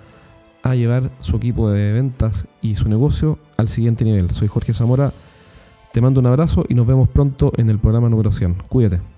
a 0.65 0.75
llevar 0.75 1.12
su 1.21 1.38
equipo 1.38 1.69
de 1.69 1.93
ventas 1.93 2.47
y 2.62 2.75
su 2.75 2.89
negocio 2.89 3.38
al 3.56 3.69
siguiente 3.69 4.04
nivel. 4.04 4.32
Soy 4.32 4.47
Jorge 4.47 4.73
Zamora 4.73 5.13
te 5.95 6.01
mando 6.01 6.19
un 6.19 6.25
abrazo 6.25 6.65
y 6.67 6.73
nos 6.73 6.86
vemos 6.86 7.08
pronto 7.08 7.54
en 7.56 7.69
el 7.69 7.80
programa 7.80 8.10
número 8.10 8.30
100. 8.30 8.56
Cuídate. 8.67 9.14